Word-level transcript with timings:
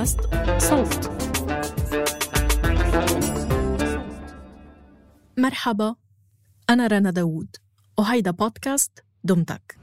بودكاست 0.00 0.20
صوت. 0.58 1.10
مرحبا 5.38 5.94
أنا 6.70 6.86
رنا 6.86 7.10
داوود 7.10 7.56
وهيدا 7.98 8.30
بودكاست 8.30 9.04
دمتك. 9.24 9.78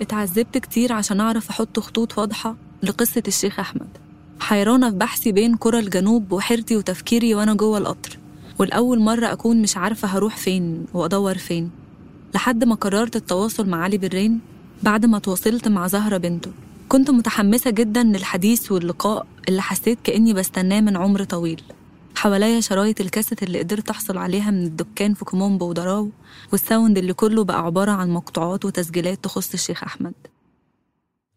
اتعذبت 0.00 0.58
كتير 0.58 0.92
عشان 0.92 1.20
أعرف 1.20 1.50
أحط 1.50 1.80
خطوط 1.80 2.18
واضحة 2.18 2.56
لقصة 2.82 3.22
الشيخ 3.28 3.60
أحمد. 3.60 3.98
حيرانة 4.40 4.90
في 4.90 4.96
بحثي 4.96 5.32
بين 5.32 5.56
كرة 5.56 5.78
الجنوب 5.78 6.32
وحيرتي 6.32 6.76
وتفكيري 6.76 7.34
وأنا 7.34 7.54
جوه 7.54 7.78
القطر. 7.78 8.18
والأول 8.60 9.00
مرة 9.00 9.32
أكون 9.32 9.62
مش 9.62 9.76
عارفة 9.76 10.08
هروح 10.08 10.36
فين 10.36 10.86
وأدور 10.94 11.38
فين 11.38 11.70
لحد 12.34 12.64
ما 12.64 12.74
قررت 12.74 13.16
التواصل 13.16 13.68
مع 13.68 13.82
علي 13.82 13.98
برين 13.98 14.40
بعد 14.82 15.06
ما 15.06 15.18
تواصلت 15.18 15.68
مع 15.68 15.86
زهرة 15.86 16.16
بنته. 16.16 16.50
كنت 16.88 17.10
متحمسة 17.10 17.70
جدا 17.70 18.02
للحديث 18.02 18.72
واللقاء 18.72 19.26
اللي 19.48 19.62
حسيت 19.62 19.98
كأني 20.04 20.32
بستناه 20.32 20.80
من 20.80 20.96
عمر 20.96 21.24
طويل. 21.24 21.62
حواليا 22.16 22.60
شرايط 22.60 23.00
الكاسيت 23.00 23.42
اللي 23.42 23.58
قدرت 23.58 23.90
أحصل 23.90 24.18
عليها 24.18 24.50
من 24.50 24.62
الدكان 24.66 25.14
في 25.14 25.24
كومومبو 25.24 25.68
ودراو 25.68 26.10
وال 26.52 26.65
Sound 26.65 26.98
اللي 26.98 27.12
كله 27.12 27.44
بقى 27.44 27.62
عبارة 27.64 27.90
عن 27.90 28.10
مقطوعات 28.10 28.64
وتسجيلات 28.64 29.24
تخص 29.24 29.52
الشيخ 29.52 29.84
أحمد. 29.84 30.14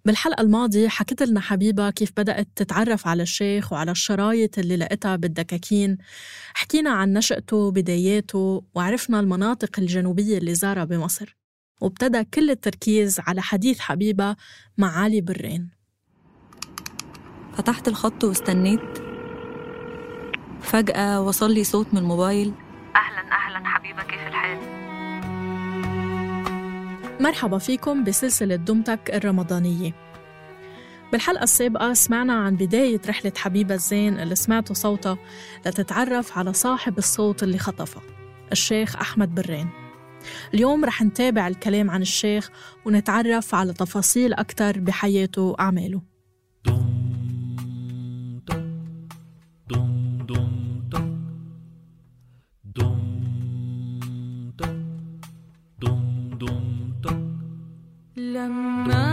بالحلقة 0.05 0.41
الماضية 0.41 0.88
حكيت 0.88 1.21
لنا 1.23 1.39
حبيبة 1.39 1.89
كيف 1.89 2.12
بدأت 2.17 2.48
تتعرف 2.55 3.07
على 3.07 3.23
الشيخ 3.23 3.73
وعلى 3.73 3.91
الشرايط 3.91 4.59
اللي 4.59 4.77
لقيتها 4.77 5.16
بالدكاكين. 5.16 5.98
حكينا 6.53 6.89
عن 6.89 7.13
نشأته 7.13 7.71
بداياته 7.71 8.63
وعرفنا 8.76 9.20
المناطق 9.20 9.79
الجنوبية 9.79 10.37
اللي 10.37 10.55
زارها 10.55 10.84
بمصر. 10.84 11.37
وابتدى 11.81 12.24
كل 12.24 12.49
التركيز 12.51 13.20
على 13.20 13.41
حديث 13.41 13.79
حبيبة 13.79 14.35
مع 14.77 14.98
علي 14.98 15.21
برين. 15.21 15.70
فتحت 17.54 17.87
الخط 17.87 18.24
واستنيت. 18.24 18.98
فجأة 20.62 21.21
وصل 21.21 21.51
لي 21.51 21.63
صوت 21.63 21.93
من 21.93 21.99
الموبايل. 21.99 22.54
مرحبا 27.24 27.57
فيكم 27.57 28.04
بسلسلة 28.04 28.55
دمتك 28.55 29.12
الرمضانية. 29.13 29.91
بالحلقة 31.12 31.43
السابقة 31.43 31.93
سمعنا 31.93 32.34
عن 32.34 32.55
بداية 32.55 33.02
رحلة 33.07 33.32
حبيبة 33.38 33.76
الزين 33.76 34.20
اللي 34.20 34.35
سمعتوا 34.35 34.76
صوتها 34.76 35.18
لتتعرف 35.65 36.38
على 36.38 36.54
صاحب 36.54 36.98
الصوت 36.98 37.43
اللي 37.43 37.57
خطفها 37.57 38.04
الشيخ 38.52 38.96
أحمد 38.96 39.35
برين. 39.35 39.70
اليوم 40.54 40.85
رح 40.85 41.02
نتابع 41.02 41.48
الكلام 41.48 41.91
عن 41.91 42.02
الشيخ 42.02 42.49
ونتعرف 42.85 43.55
على 43.55 43.74
تفاصيل 43.74 44.34
أكثر 44.34 44.80
بحياته 44.80 45.41
وأعماله. 45.41 46.12
لما 58.48 59.12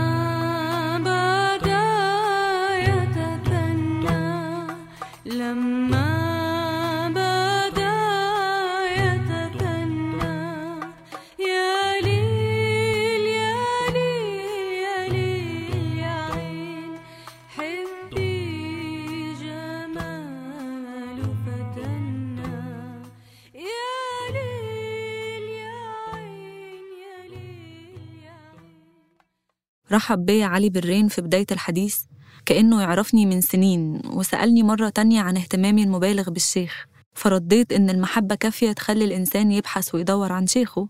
رحب 29.91 30.25
بيا 30.25 30.45
علي 30.45 30.69
برين 30.69 31.07
في 31.07 31.21
بداية 31.21 31.45
الحديث 31.51 31.97
كأنه 32.45 32.81
يعرفني 32.81 33.25
من 33.25 33.41
سنين 33.41 34.01
وسألني 34.05 34.63
مرة 34.63 34.89
تانية 34.89 35.21
عن 35.21 35.37
اهتمامي 35.37 35.83
المبالغ 35.83 36.29
بالشيخ. 36.29 36.85
فرديت 37.13 37.73
إن 37.73 37.89
المحبة 37.89 38.35
كافية 38.35 38.71
تخلي 38.71 39.05
الإنسان 39.05 39.51
يبحث 39.51 39.95
ويدور 39.95 40.31
عن 40.31 40.47
شيخه. 40.47 40.89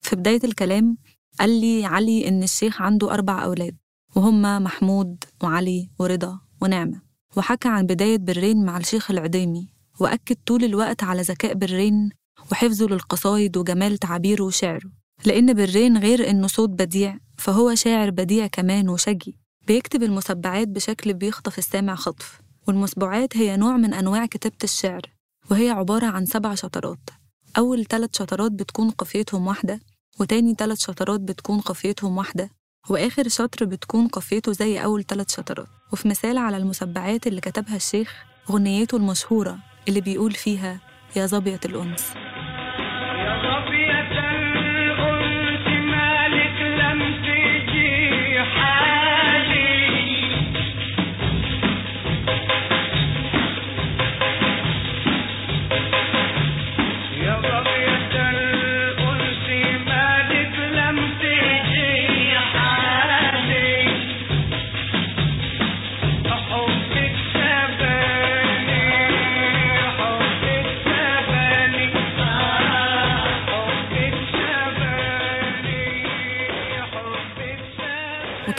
في 0.00 0.16
بداية 0.16 0.40
الكلام 0.44 0.96
قال 1.40 1.60
لي 1.60 1.84
علي 1.84 2.28
إن 2.28 2.42
الشيخ 2.42 2.82
عنده 2.82 3.14
أربع 3.14 3.44
أولاد 3.44 3.76
وهما 4.16 4.58
محمود 4.58 5.24
وعلي 5.42 5.90
ورضا 5.98 6.40
ونعمة. 6.62 7.00
وحكى 7.36 7.68
عن 7.68 7.86
بداية 7.86 8.18
برين 8.18 8.64
مع 8.64 8.76
الشيخ 8.76 9.10
العديمي 9.10 9.68
وأكد 10.00 10.36
طول 10.46 10.64
الوقت 10.64 11.02
على 11.04 11.22
ذكاء 11.22 11.54
برين 11.54 12.10
وحفظه 12.52 12.86
للقصايد 12.86 13.56
وجمال 13.56 13.98
تعابيره 13.98 14.42
وشعره. 14.42 14.90
لأن 15.24 15.54
برين 15.54 15.98
غير 15.98 16.30
إنه 16.30 16.46
صوت 16.46 16.68
بديع 16.68 17.18
فهو 17.40 17.74
شاعر 17.74 18.10
بديع 18.10 18.46
كمان 18.46 18.88
وشجي 18.88 19.36
بيكتب 19.66 20.02
المسبعات 20.02 20.68
بشكل 20.68 21.14
بيخطف 21.14 21.58
السامع 21.58 21.94
خطف. 21.94 22.40
والمسبوعات 22.68 23.36
هي 23.36 23.56
نوع 23.56 23.76
من 23.76 23.94
أنواع 23.94 24.26
كتابة 24.26 24.56
الشعر 24.64 25.02
وهي 25.50 25.70
عبارة 25.70 26.06
عن 26.06 26.26
سبع 26.26 26.54
شطرات. 26.54 27.10
أول 27.58 27.84
ثلاث 27.84 28.10
شطرات 28.18 28.52
بتكون 28.52 28.90
قافيتهم 28.90 29.46
واحدة 29.46 29.80
وتاني 30.18 30.54
ثلاث 30.58 30.80
شطرات 30.80 31.20
بتكون 31.20 31.60
قافيتهم 31.60 32.18
واحدة 32.18 32.50
وآخر 32.90 33.28
شطر 33.28 33.64
بتكون 33.64 34.08
قافيته 34.08 34.52
زي 34.52 34.84
أول 34.84 35.04
ثلاث 35.04 35.34
شطرات. 35.36 35.68
وفي 35.92 36.08
مثال 36.08 36.38
على 36.38 36.56
المسبعات 36.56 37.26
اللي 37.26 37.40
كتبها 37.40 37.76
الشيخ 37.76 38.14
أغنيته 38.50 38.96
المشهورة 38.96 39.58
اللي 39.88 40.00
بيقول 40.00 40.32
فيها 40.32 40.80
يا 41.16 41.26
ظبية 41.26 41.60
الأنس. 41.64 42.02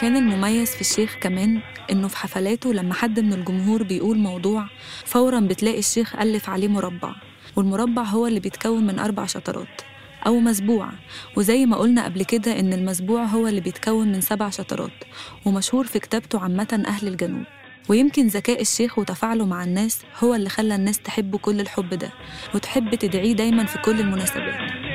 وكان 0.02 0.18
المميز 0.18 0.76
في 0.76 0.82
الشيخ 0.82 1.16
كمان 1.22 1.62
إنه 1.92 2.08
في 2.08 2.18
حفلاته 2.18 2.74
لما 2.74 2.94
حد 2.94 3.20
من 3.20 3.34
الجمهور 3.34 3.84
بيقول 3.84 4.18
موضوع 4.18 4.68
فورا 5.06 5.40
بتلاقي 5.40 5.80
الشيخ 5.80 6.16
ألف 6.16 6.50
عليه 6.50 6.68
مربع 6.68 7.16
والمربع 7.56 8.04
هو 8.04 8.28
اللي 8.28 8.40
بيتكون 8.40 8.88
من 8.88 9.00
أربع 9.00 9.26
شطرات 9.26 9.82
أو 10.28 10.40
مسبوع 10.40 10.90
وزي 11.38 11.66
ما 11.66 11.78
قلنا 11.78 12.06
قبل 12.06 12.24
كده 12.24 12.60
إن 12.60 12.74
المسبوع 12.74 13.24
هو 13.24 13.48
اللي 13.48 13.62
بيتكون 13.62 14.08
من 14.12 14.22
سبع 14.22 14.50
شطرات 14.50 15.04
ومشهور 15.46 15.86
في 15.88 16.00
كتابته 16.00 16.40
عامة 16.40 16.84
أهل 16.88 17.08
الجنوب. 17.08 17.44
ويمكن 17.90 18.28
ذكاء 18.28 18.62
الشيخ 18.62 19.00
وتفاعله 19.00 19.46
مع 19.46 19.64
الناس 19.64 20.02
هو 20.24 20.36
اللي 20.36 20.50
خلى 20.50 20.76
الناس 20.76 21.00
تحبه 21.00 21.38
كل 21.38 21.60
الحب 21.60 21.90
ده 21.90 22.12
وتحب 22.56 22.96
تدعيه 22.96 23.34
دايما 23.34 23.66
في 23.66 23.78
كل 23.78 24.00
المناسبات. 24.00 24.91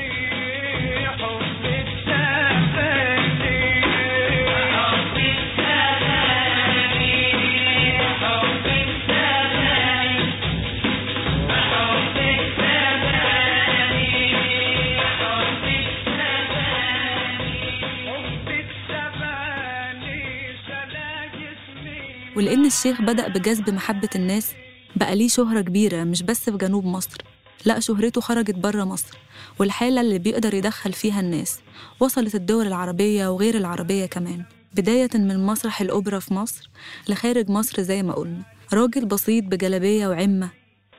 ولأن 22.37 22.67
الشيخ 22.67 23.03
بدأ 23.03 23.29
بجذب 23.29 23.71
محبة 23.71 24.09
الناس 24.15 24.53
بقى 24.97 25.17
ليه 25.17 25.29
شهرة 25.29 25.61
كبيرة 25.61 26.05
مش 26.05 26.23
بس 26.23 26.41
في 26.51 26.57
جنوب 26.57 26.85
مصر 26.85 27.19
لا 27.65 27.81
شهرته 27.81 28.21
خرجت 28.21 28.55
بره 28.55 28.85
مصر 28.85 29.19
والحالة 29.59 30.01
اللي 30.01 30.19
بيقدر 30.19 30.55
يدخل 30.55 30.93
فيها 30.93 31.21
الناس 31.21 31.59
وصلت 32.01 32.35
الدول 32.35 32.67
العربية 32.67 33.29
وغير 33.29 33.57
العربية 33.57 34.07
كمان 34.07 34.45
بداية 34.75 35.11
من 35.15 35.47
مسرح 35.47 35.81
الأوبرا 35.81 36.19
في 36.19 36.35
مصر 36.35 36.71
لخارج 37.09 37.51
مصر 37.51 37.83
زي 37.83 38.03
ما 38.03 38.13
قلنا 38.13 38.43
راجل 38.73 39.05
بسيط 39.05 39.45
بجلابية 39.45 40.09
وعمة 40.09 40.51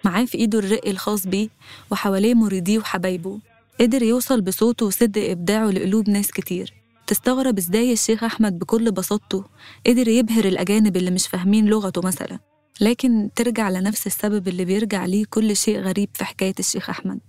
معاه 0.04 0.25
في 0.25 0.38
إيده 0.38 0.60
الرق 0.60 0.88
الخاص 0.88 1.28
بيه 1.28 1.50
وحواليه 1.92 2.34
مريديه 2.34 2.78
وحبايبه 2.80 3.39
قدر 3.81 4.04
يوصل 4.04 4.42
بصوته 4.42 4.86
وصدق 4.86 5.30
إبداعه 5.30 5.66
لقلوب 5.69 6.10
ناس 6.10 6.31
كتير. 6.31 6.74
تستغرب 7.07 7.57
إزاي 7.57 7.94
الشيخ 7.94 8.24
أحمد 8.24 8.59
بكل 8.59 8.92
بساطته 8.92 9.45
قدر 9.86 10.07
يبهر 10.07 10.45
الأجانب 10.45 10.98
اللي 10.98 11.12
مش 11.12 11.27
فاهمين 11.27 11.65
لغته 11.65 12.01
مثلا. 12.01 12.39
لكن 12.81 13.30
ترجع 13.36 13.69
لنفس 13.69 14.07
السبب 14.07 14.48
اللي 14.48 14.65
بيرجع 14.65 15.06
ليه 15.06 15.25
كل 15.30 15.56
شيء 15.56 15.80
غريب 15.80 16.09
في 16.13 16.25
حكاية 16.25 16.54
الشيخ 16.59 16.89
أحمد 16.89 17.19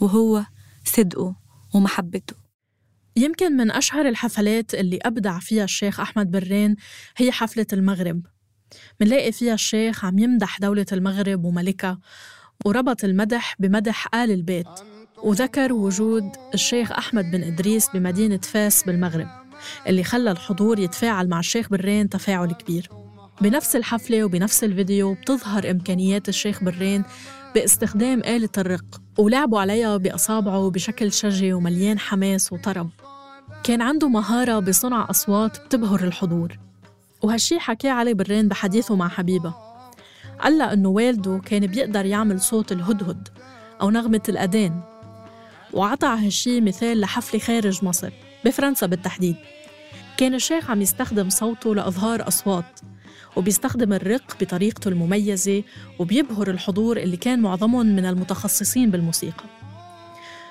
وهو 0.00 0.44
صدقه 0.84 1.36
ومحبته. 1.74 2.34
يمكن 3.16 3.52
من 3.52 3.70
أشهر 3.70 4.08
الحفلات 4.08 4.74
اللي 4.74 4.98
أبدع 5.02 5.38
فيها 5.38 5.64
الشيخ 5.64 6.00
أحمد 6.00 6.30
برين 6.30 6.76
هي 7.16 7.32
حفلة 7.32 7.66
المغرب. 7.72 8.22
منلاقي 9.00 9.32
فيها 9.32 9.54
الشيخ 9.54 10.04
عم 10.04 10.18
يمدح 10.18 10.58
دولة 10.58 10.86
المغرب 10.92 11.44
وملكها 11.44 11.98
وربط 12.64 13.04
المدح 13.04 13.56
بمدح 13.58 14.14
آل 14.14 14.30
البيت. 14.30 14.91
وذكر 15.22 15.72
وجود 15.72 16.24
الشيخ 16.54 16.92
أحمد 16.92 17.30
بن 17.30 17.42
إدريس 17.42 17.90
بمدينة 17.94 18.40
فاس 18.42 18.84
بالمغرب 18.84 19.28
اللي 19.86 20.04
خلى 20.04 20.30
الحضور 20.30 20.78
يتفاعل 20.78 21.28
مع 21.28 21.38
الشيخ 21.38 21.68
برين 21.68 22.08
تفاعل 22.08 22.52
كبير. 22.52 22.88
بنفس 23.40 23.76
الحفلة 23.76 24.24
وبنفس 24.24 24.64
الفيديو 24.64 25.14
بتظهر 25.14 25.70
إمكانيات 25.70 26.28
الشيخ 26.28 26.64
برين 26.64 27.04
باستخدام 27.54 28.18
آلة 28.18 28.48
الرق 28.58 29.00
ولعبوا 29.18 29.60
عليها 29.60 29.96
بأصابعه 29.96 30.70
بشكل 30.70 31.12
شجي 31.12 31.52
ومليان 31.52 31.98
حماس 31.98 32.52
وطرب. 32.52 32.90
كان 33.64 33.82
عنده 33.82 34.08
مهارة 34.08 34.58
بصنع 34.58 35.06
أصوات 35.10 35.66
بتبهر 35.66 36.04
الحضور. 36.04 36.58
وهالشي 37.22 37.58
حكاه 37.58 37.90
علي 37.90 38.14
برين 38.14 38.48
بحديثه 38.48 38.96
مع 38.96 39.08
حبيبة. 39.08 39.54
قال 40.40 40.58
لها 40.58 40.72
إنه 40.72 40.88
والده 40.88 41.40
كان 41.44 41.66
بيقدر 41.66 42.06
يعمل 42.06 42.40
صوت 42.40 42.72
الهدهد 42.72 43.28
أو 43.80 43.90
نغمة 43.90 44.22
الأذان. 44.28 44.91
وعطى 45.72 46.06
هالشي 46.06 46.60
مثال 46.60 47.00
لحفلة 47.00 47.40
خارج 47.40 47.84
مصر 47.84 48.10
بفرنسا 48.44 48.86
بالتحديد. 48.86 49.36
كان 50.16 50.34
الشيخ 50.34 50.70
عم 50.70 50.82
يستخدم 50.82 51.30
صوته 51.30 51.74
لإظهار 51.74 52.28
أصوات 52.28 52.80
وبيستخدم 53.36 53.92
الرق 53.92 54.36
بطريقته 54.40 54.88
المميزة 54.88 55.62
وبيبهر 55.98 56.50
الحضور 56.50 56.96
اللي 56.96 57.16
كان 57.16 57.40
معظمهم 57.40 57.86
من 57.86 58.06
المتخصصين 58.06 58.90
بالموسيقى. 58.90 59.44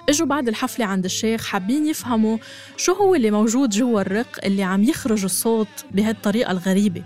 إجوا 0.09 0.27
بعد 0.27 0.47
الحفلة 0.47 0.85
عند 0.85 1.05
الشيخ 1.05 1.45
حابين 1.45 1.87
يفهموا 1.87 2.37
شو 2.77 2.93
هو 2.93 3.15
اللي 3.15 3.31
موجود 3.31 3.69
جوا 3.69 4.01
الرق 4.01 4.45
اللي 4.45 4.63
عم 4.63 4.83
يخرج 4.83 5.23
الصوت 5.23 5.85
بهالطريقة 5.91 6.51
الغريبة. 6.51 7.03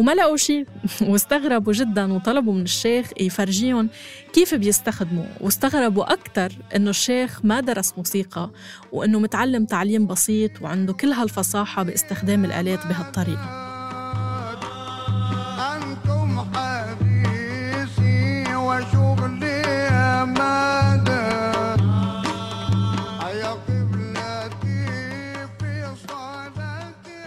وما 0.00 0.12
لقوا 0.12 0.36
شيء 0.36 0.66
واستغربوا 1.02 1.72
جدا 1.72 2.12
وطلبوا 2.12 2.54
من 2.54 2.62
الشيخ 2.62 3.10
يفرجيهم 3.20 3.88
كيف 4.32 4.54
بيستخدموا. 4.54 5.24
واستغربوا 5.40 6.12
أكثر 6.12 6.52
إنه 6.76 6.90
الشيخ 6.90 7.40
ما 7.44 7.60
درس 7.60 7.94
موسيقى 7.96 8.50
وإنه 8.92 9.18
متعلم 9.18 9.64
تعليم 9.64 10.06
بسيط 10.06 10.50
وعنده 10.62 10.92
كل 10.92 11.12
هالفصاحة 11.12 11.82
باستخدام 11.82 12.44
الآلات 12.44 12.86
بهالطريقة. 12.86 13.69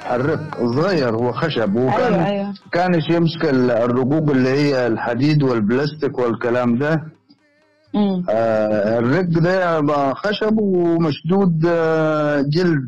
صلاتي 0.04 0.16
الرق 0.16 0.58
صغير 0.58 1.16
هو 1.16 1.32
خشب 1.32 1.76
وكان 1.76 2.14
أيوه 2.14 2.26
أيوه. 2.28 2.54
كانش 2.72 3.10
يمسك 3.10 3.46
ال- 3.46 3.72
الرقوق 3.72 4.30
اللي 4.30 4.50
هي 4.50 4.88
الحديد 4.88 5.44
والبلاستيك 5.44 6.20
والكلام 6.20 6.78
ده. 6.78 7.02
آه 8.30 9.00
الرق 9.00 9.26
ده 9.40 10.14
خشب 10.14 10.58
ومشدود 10.60 11.66
آه 11.68 12.42
جلد 12.42 12.82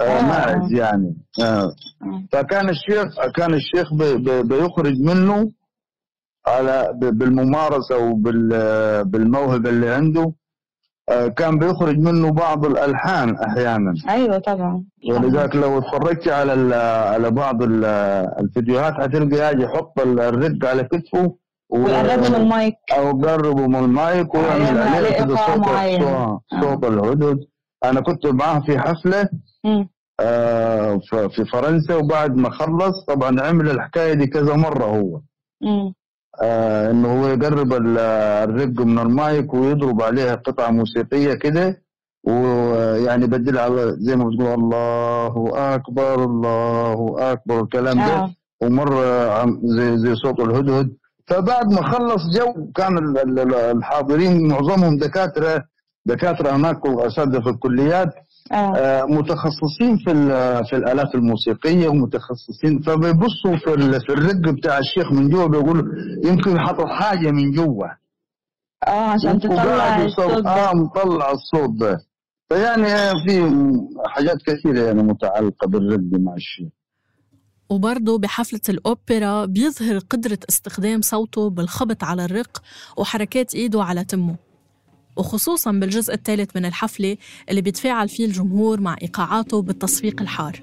آه 0.00 0.02
آه. 0.02 0.22
ماعز 0.22 0.72
يعني. 0.72 1.16
آه. 1.42 1.72
مم. 2.00 2.26
فكان 2.32 2.68
الشيخ 2.68 3.06
كان 3.36 3.54
الشيخ 3.54 3.94
بي- 3.94 4.16
بي- 4.16 4.42
بيخرج 4.42 5.00
منه 5.00 5.50
على 6.46 6.92
ب- 7.00 7.18
بالممارسة 7.18 7.96
وبالموهبة 7.98 9.70
اللي 9.70 9.90
عنده. 9.90 10.22
آه 10.22 10.32
كان 11.36 11.58
بيخرج 11.58 11.98
منه 11.98 12.30
بعض 12.30 12.66
الألحان 12.66 13.36
أحيانا. 13.36 13.94
أيوه 14.08 14.38
طبعا. 14.38 14.84
ولذلك 15.10 15.56
لو 15.56 15.78
اتفرجت 15.78 16.28
على 16.28 16.74
على 17.14 17.30
بعض 17.30 17.62
ال- 17.62 17.84
الفيديوهات 18.40 18.94
هتلقى 19.00 19.40
قاعد 19.40 19.60
يحط 19.60 20.00
ال- 20.00 20.20
الرق 20.20 20.64
على 20.68 20.84
كتفه 20.84 21.34
ويقربوا 21.70 22.28
من 22.28 22.34
المايك. 22.34 22.74
أو 22.92 23.10
قربوا 23.20 23.66
من 23.66 23.76
المايك 23.84 24.34
ويعمل 24.34 24.62
يعمل 24.64 24.78
عليه 24.80 25.10
كده 25.18 25.34
إيقاع 25.34 25.56
صوت. 25.56 25.64
صوت, 26.64 26.84
آه. 26.84 26.88
الهدهد. 26.88 27.38
أنا 27.84 28.00
كنت 28.00 28.26
معاه 28.26 28.60
في 28.60 28.78
حفلة 28.78 29.28
آه، 30.20 31.00
في 31.36 31.44
فرنسا 31.52 31.96
وبعد 31.96 32.36
ما 32.36 32.50
خلص 32.50 33.04
طبعا 33.08 33.40
عمل 33.40 33.70
الحكاية 33.70 34.12
دي 34.14 34.26
كذا 34.26 34.56
مرة 34.56 34.84
هو. 34.84 35.20
آه 36.42 36.90
إنه 36.90 37.08
هو 37.22 37.28
يقرب 37.28 37.72
ال- 37.72 37.98
الرق 38.48 38.80
من 38.80 38.98
المايك 38.98 39.54
ويضرب 39.54 40.02
عليها 40.02 40.34
قطعة 40.34 40.70
موسيقية 40.70 41.34
كده 41.34 41.82
ويعني 42.24 43.26
بدل 43.26 43.58
على 43.58 43.96
زي 43.98 44.16
ما 44.16 44.24
بتقول 44.28 44.54
الله 44.54 45.52
أكبر 45.74 46.24
الله 46.24 47.16
أكبر 47.32 47.60
الكلام 47.60 47.98
ده 47.98 48.34
ومره 48.62 49.30
عم- 49.32 49.60
زي 49.64 49.98
زي 49.98 50.14
صوت 50.14 50.40
الهدهد. 50.40 50.90
فبعد 51.26 51.72
ما 51.72 51.82
خلص 51.82 52.22
جو 52.38 52.70
كان 52.74 52.98
ال- 52.98 53.18
ال- 53.18 53.38
ال- 53.38 53.54
الحاضرين 53.54 54.48
معظمهم 54.48 54.98
دكاترة 54.98 55.64
دكاترة 56.06 56.56
هناك 56.56 56.84
وأساتذة 56.84 57.40
في 57.40 57.48
الكليات. 57.48 58.14
آه، 58.54 59.04
متخصصين 59.04 59.96
في 60.04 60.10
ال- 60.12 60.64
في 60.66 60.76
الآلات 60.76 61.14
الموسيقية 61.14 61.88
ومتخصصين 61.88 62.78
فبيبصوا 62.82 63.56
في 63.64 63.74
ال- 63.74 64.00
في 64.00 64.12
الرق 64.12 64.50
بتاع 64.54 64.78
الشيخ 64.78 65.12
من 65.12 65.28
جوا 65.30 65.46
بيقولوا 65.46 65.84
يمكن 66.24 66.60
حاطط 66.60 66.86
حاجة 66.86 67.30
من 67.30 67.52
جوا 67.52 67.86
آه 68.86 68.90
عشان 68.90 69.40
تطلع 69.40 70.04
الصوت 70.04 70.46
آه 70.46 70.72
مطلع 70.74 71.30
الصوت 71.30 71.70
ده. 71.80 71.98
فيعني 72.48 72.86
آه، 72.86 73.12
في 73.26 73.50
حاجات 74.06 74.36
كثيرة 74.46 74.80
يعني 74.82 75.02
متعلقة 75.02 75.66
بالرق 75.66 76.00
مع 76.20 76.34
الشيخ. 76.34 76.68
وبرضه 77.70 78.18
بحفلة 78.18 78.60
الأوبرا 78.68 79.44
بيظهر 79.44 79.98
قدرة 79.98 80.38
استخدام 80.48 81.00
صوته 81.00 81.50
بالخبط 81.50 82.04
على 82.04 82.24
الرق 82.24 82.62
وحركات 82.98 83.54
إيده 83.54 83.82
على 83.82 84.04
تمه. 84.04 84.36
وخصوصا 85.16 85.72
بالجزء 85.72 86.14
الثالث 86.14 86.56
من 86.56 86.64
الحفلة 86.64 87.16
اللي 87.50 87.60
بيتفاعل 87.60 88.08
فيه 88.08 88.24
الجمهور 88.24 88.80
مع 88.80 88.96
إيقاعاته 89.02 89.62
بالتصفيق 89.62 90.20
الحار. 90.22 90.62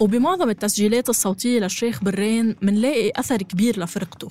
وبمعظم 0.00 0.50
التسجيلات 0.50 1.08
الصوتية 1.08 1.60
للشيخ 1.60 2.04
برين 2.04 2.56
منلاقي 2.62 3.12
أثر 3.16 3.42
كبير 3.42 3.80
لفرقته. 3.80 4.28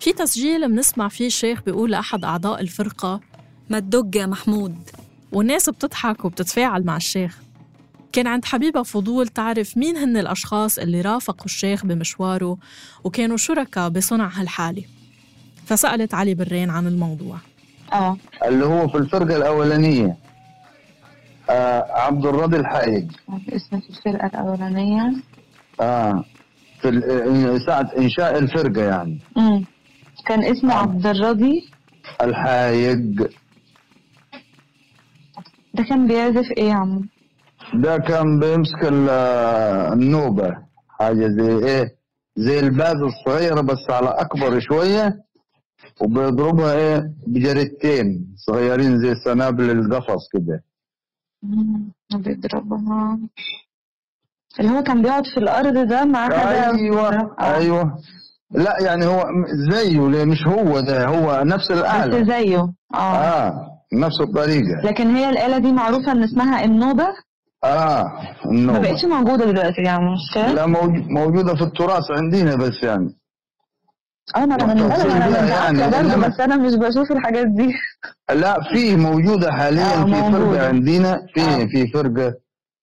في 0.00 0.12
تسجيل 0.12 0.68
منسمع 0.68 1.08
فيه 1.08 1.26
الشيخ 1.26 1.62
بيقول 1.62 1.90
لأحد 1.90 2.24
أعضاء 2.24 2.60
الفرقة 2.60 3.20
ما 3.70 3.80
تدق 3.80 4.16
يا 4.16 4.26
محمود. 4.26 4.74
والناس 5.32 5.68
بتضحك 5.70 6.24
وبتتفاعل 6.24 6.84
مع 6.84 6.96
الشيخ. 6.96 7.38
كان 8.12 8.26
عند 8.26 8.44
حبيبة 8.44 8.82
فضول 8.82 9.28
تعرف 9.28 9.76
مين 9.76 9.96
هن 9.96 10.16
الأشخاص 10.16 10.78
اللي 10.78 11.00
رافقوا 11.00 11.44
الشيخ 11.44 11.86
بمشواره 11.86 12.56
وكانوا 13.04 13.36
شركاء 13.36 13.88
بصنع 13.88 14.28
هالحالة. 14.34 14.82
فسألت 15.66 16.14
علي 16.14 16.34
برين 16.34 16.70
عن 16.70 16.86
الموضوع. 16.86 17.36
آه. 17.92 18.16
اللي 18.46 18.64
هو 18.66 18.88
في 18.88 18.98
الفرقة 18.98 19.36
الأولانية. 19.36 20.16
آه 21.50 21.86
عبد 21.92 22.26
الراضي 22.26 22.56
الحايج 22.56 23.10
اسم 23.48 23.76
الفرقة 23.90 24.26
الأولانية. 24.26 25.12
آه 25.80 26.24
في 26.82 26.88
ال- 26.88 27.66
ساعة 27.66 27.90
إنشاء 27.98 28.38
الفرقة 28.38 28.82
يعني. 28.82 29.18
كان 30.26 30.44
اسمه 30.44 30.74
عبد 30.74 31.06
الراضي 31.06 31.70
الحايج. 32.22 33.22
ده 35.74 35.82
كان 35.88 36.06
بيعزف 36.08 36.50
إيه 36.56 36.64
يا 36.68 36.74
عم؟ 36.74 37.08
ده 37.74 37.98
كان 37.98 38.40
بيمسك 38.40 38.82
ال- 38.84 39.10
النوبة 39.92 40.56
حاجة 40.88 41.28
زي 41.28 41.66
إيه 41.68 41.94
زي 42.36 42.60
الباز 42.60 42.96
الصغيرة 42.96 43.60
بس 43.60 43.90
على 43.90 44.08
أكبر 44.08 44.60
شوية 44.60 45.22
وبيضربها 46.00 46.72
إيه 46.74 47.10
بجريتين 47.26 48.34
صغيرين 48.46 48.98
زي 49.02 49.14
سنابل 49.24 49.70
القفص 49.70 50.28
كده. 50.32 50.62
بيضربها. 52.14 53.18
اللي 54.60 54.70
هو 54.70 54.82
كان 54.82 55.02
بيقعد 55.02 55.26
في 55.26 55.36
الأرض 55.40 55.88
ده 55.88 56.04
مع 56.04 56.24
حدا 56.24 56.70
أيوة. 56.76 57.36
أيوة. 57.40 57.98
لا 58.52 58.76
يعني 58.80 59.06
هو 59.06 59.24
زيه 59.70 60.08
ليه؟ 60.08 60.24
مش 60.24 60.46
هو 60.46 60.80
ده 60.80 61.06
هو 61.06 61.42
نفس 61.44 61.72
بس 61.72 61.78
الآلة 61.78 62.24
زيه. 62.24 62.58
آه. 62.94 62.96
آه 63.14 63.66
نفس 63.92 64.20
الطريقة. 64.20 64.80
لكن 64.84 65.14
هي 65.16 65.30
الآلة 65.30 65.58
دي 65.58 65.72
معروفة 65.72 66.12
إن 66.12 66.22
اسمها 66.22 66.64
النوبة؟ 66.64 67.06
آه 67.64 68.04
ما 68.44 68.50
النوبة 68.50 68.78
بقتش 68.78 69.04
موجودة 69.04 69.44
دلوقتي 69.44 69.82
يعني 69.82 70.04
مش؟ 70.12 70.36
لا 70.54 70.66
موج- 70.66 71.10
موجودة 71.10 71.54
في 71.54 71.62
التراث 71.62 72.10
عندنا 72.10 72.54
بس 72.56 72.82
يعني. 72.82 73.16
آه 74.36 74.44
ما 74.46 74.54
أنا 74.54 74.72
أنا 74.72 75.48
يعني 75.78 76.16
بس 76.28 76.40
أنا 76.40 76.56
مش 76.56 76.74
بشوف 76.74 77.12
الحاجات 77.12 77.46
دي. 77.46 77.72
لا 78.34 78.56
في 78.72 78.96
موجودة 78.96 79.52
حاليا 79.52 79.84
آه، 80.02 80.04
في. 80.04 80.32
فرقة 80.32 80.66
عندنا 80.68 81.18
في 81.34 81.40
آه. 81.40 81.66
في 81.66 81.86
فرقة. 81.94 82.34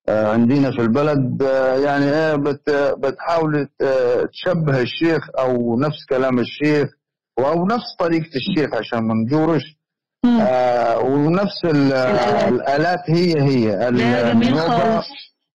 عندنا 0.09 0.71
في 0.71 0.81
البلد 0.81 1.43
آه، 1.43 1.75
يعني 1.77 2.05
إيه 2.05 2.35
بت 2.35 2.69
بتحاول 2.99 3.69
آه، 3.81 4.23
تشبه 4.25 4.81
الشيخ 4.81 5.29
أو 5.39 5.79
نفس 5.79 6.05
كلام 6.09 6.39
الشيخ 6.39 6.89
أو 7.39 7.65
نفس 7.65 7.95
طريقة 7.99 8.29
الشيخ 8.35 8.73
عشان 8.75 8.99
ما 8.99 9.13
نجورش. 9.13 9.63
آه، 10.41 10.99
ونفس 10.99 11.65
ال- 11.65 11.93
الآلات. 11.93 12.51
الآلات 12.53 12.99
هي 13.09 13.41
هي. 13.41 13.87
ال- 13.89 13.97
لا 13.97 14.33
جميل 14.33 14.47
النوبة 14.47 14.77
خالص. 14.77 15.07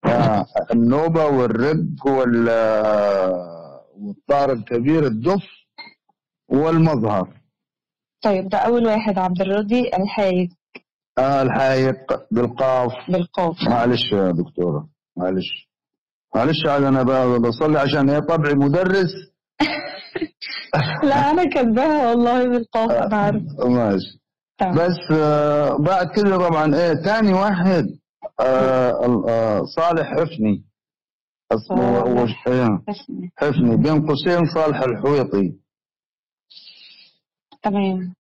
آه، 0.07 0.47
النوبة 0.73 1.27
والرق 1.27 2.07
وال 2.07 2.49
آه، 2.51 3.81
والطار 3.99 4.53
الكبير 4.53 5.07
الدف 5.07 5.43
والمظهر. 6.49 7.29
طيب 8.25 8.49
ده 8.49 8.59
أول 8.59 8.87
واحد 8.87 9.19
عبد 9.19 9.41
الراضي 9.41 9.89
الحايد. 9.99 10.49
آه 11.19 11.43
الحايق 11.43 11.97
بالقاف. 12.31 12.93
بالقاف. 13.09 13.57
معلش 13.69 14.13
يا 14.13 14.31
دكتورة 14.31 14.89
معلش. 15.17 15.69
معلش 16.35 16.67
أنا 16.67 17.03
ب- 17.03 17.43
بصلي 17.43 17.79
عشان 17.79 18.11
هي 18.11 18.21
طبعي 18.21 18.55
مدرس. 18.55 19.13
لا 21.05 21.31
أنا 21.31 21.45
كاتباها 21.45 22.11
والله 22.11 22.49
بالقاف 22.49 22.91
أنا 22.91 23.17
عارفة. 23.17 23.69
ماشي. 23.69 24.21
تمام. 24.59 24.75
بس 24.75 25.17
آه 25.19 25.77
بعد 25.77 26.07
كده 26.17 26.37
طبعا 26.49 26.75
إيه 26.75 26.93
تاني 27.05 27.33
واحد 27.35 27.87
آه 28.41 29.25
آه 29.29 29.63
صالح 29.77 30.11
حفني. 30.21 30.65
اسمه. 31.53 32.85
حفني 33.37 33.77
بين 33.77 34.07
قوسين 34.07 34.41
صالح 34.55 34.81
الحويطي. 34.81 35.53
تمام. 37.63 38.15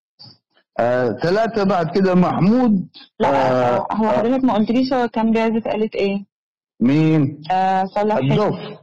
آه 0.79 1.13
ثلاثة 1.23 1.65
بعد 1.65 1.91
كده 1.95 2.15
محمود. 2.15 2.89
لا 3.21 3.29
آه 3.29 3.77
هو 3.93 4.05
آه. 4.07 4.19
حضرتك 4.19 4.45
ما 4.45 4.55
قلتليش 4.55 4.93
هو 4.93 5.09
كان 5.09 5.33
بيعزف 5.33 5.67
آلة 5.69 5.91
إيه؟ 5.95 6.25
مين؟ 6.81 7.43
آه 7.51 7.85
حلمي. 7.97 8.33
الدف. 8.35 8.79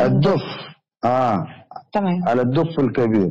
الدف. 0.00 0.42
آه. 1.04 1.46
تمام. 1.92 2.28
على 2.28 2.42
الدف 2.42 2.78
الكبير. 2.80 3.30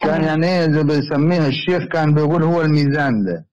كان 0.00 0.10
تمام. 0.10 0.22
يعني 0.24 0.46
إيه 0.46 0.72
زي 0.72 0.82
بيسميها 0.84 1.46
الشيخ 1.48 1.84
كان 1.92 2.14
بيقول 2.14 2.42
هو 2.42 2.60
الميزان 2.62 3.24
ده. 3.24 3.46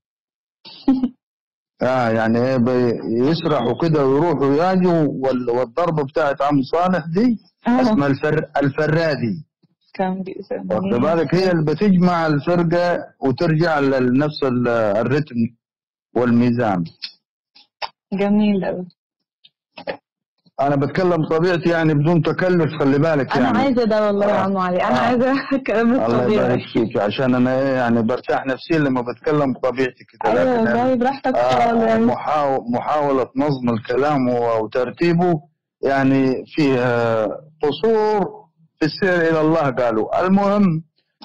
آه 1.82 2.10
يعني 2.10 2.40
إيه 2.40 2.58
بيسرحوا 2.58 3.82
كده 3.82 4.06
ويروحوا 4.06 4.46
ويجوا 4.46 5.08
وال- 5.10 5.50
والضربه 5.50 6.04
بتاعت 6.04 6.42
عم 6.42 6.62
صالح 6.62 7.06
دي 7.16 7.38
آه. 7.68 7.82
اسمها 7.82 8.08
الفر 8.08 8.50
الفرادي. 8.58 9.47
كان 9.98 10.24
واخد 10.72 11.02
بالك؟ 11.02 11.36
هي 11.36 11.52
اللي 11.52 11.64
بتجمع 11.66 12.28
الفرقة 12.28 12.98
وترجع 13.20 13.80
لنفس 13.80 14.44
ال- 14.44 14.68
الرتم 14.68 15.36
والميزان. 16.16 16.84
جميل 18.14 18.86
أنا 20.62 20.76
بتكلم 20.76 21.26
طبيعتي 21.28 21.70
يعني 21.70 21.94
بدون 21.94 22.22
تكلف 22.22 22.80
خلي 22.80 23.00
بالك 23.00 23.36
أنا 23.36 23.46
يعني. 23.46 23.58
عايزة 23.58 23.84
ده 23.84 24.08
والله 24.08 24.26
يا 24.26 24.32
آه. 24.34 24.40
عم 24.40 24.58
علي. 24.58 24.84
أنا 24.84 24.96
آه. 24.96 25.00
عايزة 25.08 25.32
الكلام 25.54 25.94
الله 25.94 26.06
يبارك 26.24 26.32
الطبيعي 26.32 26.68
فيك 26.74 26.98
عشان 26.98 27.36
أنا 27.36 27.60
إيه 27.60 27.76
يعني 27.76 28.02
برتاح 28.02 28.46
نفسيا 28.46 28.80
لما 28.80 29.02
بتكلم 29.02 29.54
بطبيعتي 29.54 30.04
كده. 30.10 30.32
أيوة 30.32 30.44
لكن 30.44 30.68
والله 30.78 30.96
براحتك 30.96 31.36
آه 31.36 31.70
خالص. 31.70 32.06
محاو- 32.12 32.72
محاولة 32.72 33.30
نظم 33.36 33.70
الكلام 33.70 34.30
وترتيبه 34.30 35.42
يعني 35.84 36.44
فيها 36.56 37.26
قصور 37.64 38.47
في 38.80 38.86
السير 38.86 39.22
إلى 39.30 39.42
الله 39.42 39.70
قالوا. 39.72 40.26
المهم 40.28 40.84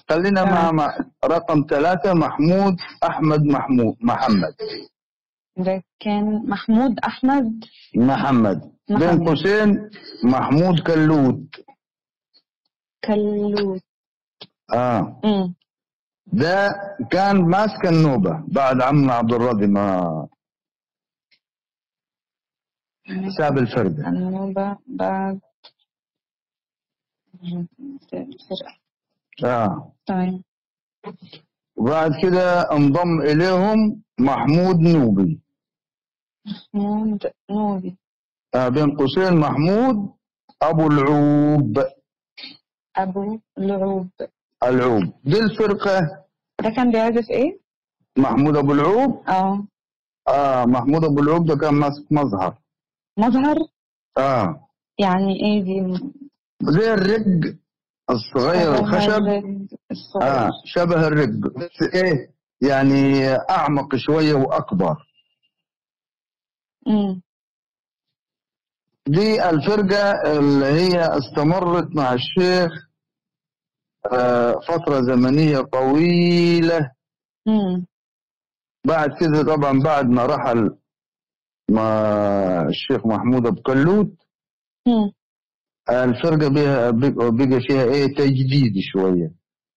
خلينا 0.09 0.45
مع 0.45 0.61
تمام. 0.61 0.77
مع 0.77 0.97
رقم 1.25 1.65
ثلاثة 1.71 2.15
محمود 2.15 2.77
أحمد 3.05 3.43
محمود 3.43 3.97
محمد. 4.01 4.55
ده 5.57 5.83
كان 6.01 6.49
محمود 6.49 6.99
أحمد؟ 6.99 7.65
محمد. 7.97 8.73
بين. 8.89 9.29
قوسين 9.29 9.91
محمود 10.25 10.81
كلود. 10.81 11.47
كلوت 13.05 13.83
آه. 14.75 15.21
امم 15.25 15.55
ده 16.27 16.69
كان 17.11 17.37
ماسك 17.51 17.87
النوبة 17.87 18.45
بعد 18.49 18.81
عمنا 18.81 19.15
عبد 19.15 19.33
الراضي 19.33 19.67
ما 19.67 20.29
ساب 23.39 23.59
الفردة 23.59 24.09
النوبة 24.09 24.77
بعد 24.87 25.41
آه. 29.45 29.93
تمام 30.07 30.43
وبعد 31.77 32.13
كده 32.23 32.73
انضم 32.73 33.21
إليهم 33.21 34.03
محمود 34.21 34.81
نوبي. 34.81 35.41
محمود 36.75 37.27
نوبي. 37.51 37.97
آه 38.55 38.69
بين 38.69 38.97
قوسين 38.97 39.37
محمود 39.37 40.13
أبو 40.63 40.87
العوب. 40.87 41.85
أبو 42.97 43.39
لعوب 43.59 44.09
العوب. 44.63 45.03
دي 45.25 45.39
الفرقة. 45.39 46.25
ده 46.63 46.71
كان 46.71 46.91
بيعزف 46.91 47.31
إيه؟ 47.31 47.59
محمود 48.19 48.57
أبو 48.57 48.73
العوب؟ 48.73 49.29
آه. 49.29 49.65
آه 50.29 50.65
محمود 50.65 51.05
أبو 51.05 51.21
العوب 51.21 51.47
ده 51.47 51.57
كان 51.57 51.75
ماسك 51.75 52.13
مظهر. 52.13 52.59
مظهر؟ 53.19 53.57
آه. 54.19 54.69
يعني 54.99 55.33
إيه 55.43 55.63
دي؟ 55.63 56.13
زي 56.63 56.95
الرق 56.95 57.55
الصغير 58.11 58.75
الخشب. 58.75 59.23
الصغير. 59.91 60.23
آه 60.23 60.51
شبه 60.67 61.07
الرق. 61.07 61.29
بس 61.57 61.95
إيه 61.95 62.33
يعني 62.61 63.29
أعمق 63.51 63.97
شوية 63.97 64.35
وأكبر. 64.35 64.97
امم 66.89 67.23
دي 69.09 69.51
الفرقة 69.51 70.11
اللي 70.39 70.67
هي 70.67 71.01
استمرت 71.19 71.97
مع 71.97 72.13
الشيخ 72.13 72.73
آه، 74.13 74.53
فترة 74.69 75.01
زمنية 75.01 75.61
طويلة. 75.61 76.93
امم 77.49 77.87
بعد 78.87 79.11
كده 79.21 79.43
طبعا 79.57 79.81
بعد 79.85 80.07
ما 80.07 80.27
رحل 80.27 80.77
مع 81.71 81.83
الشيخ 82.69 83.07
محمود 83.07 83.47
أبو 83.47 83.63
كلوت 83.63 84.13
الفرقة 85.91 86.49
بها 86.49 86.91
بقى 86.91 87.61
فيها 87.61 87.85
إيه؟ 87.85 88.07
تجديد 88.15 88.73
شوية. 88.93 89.31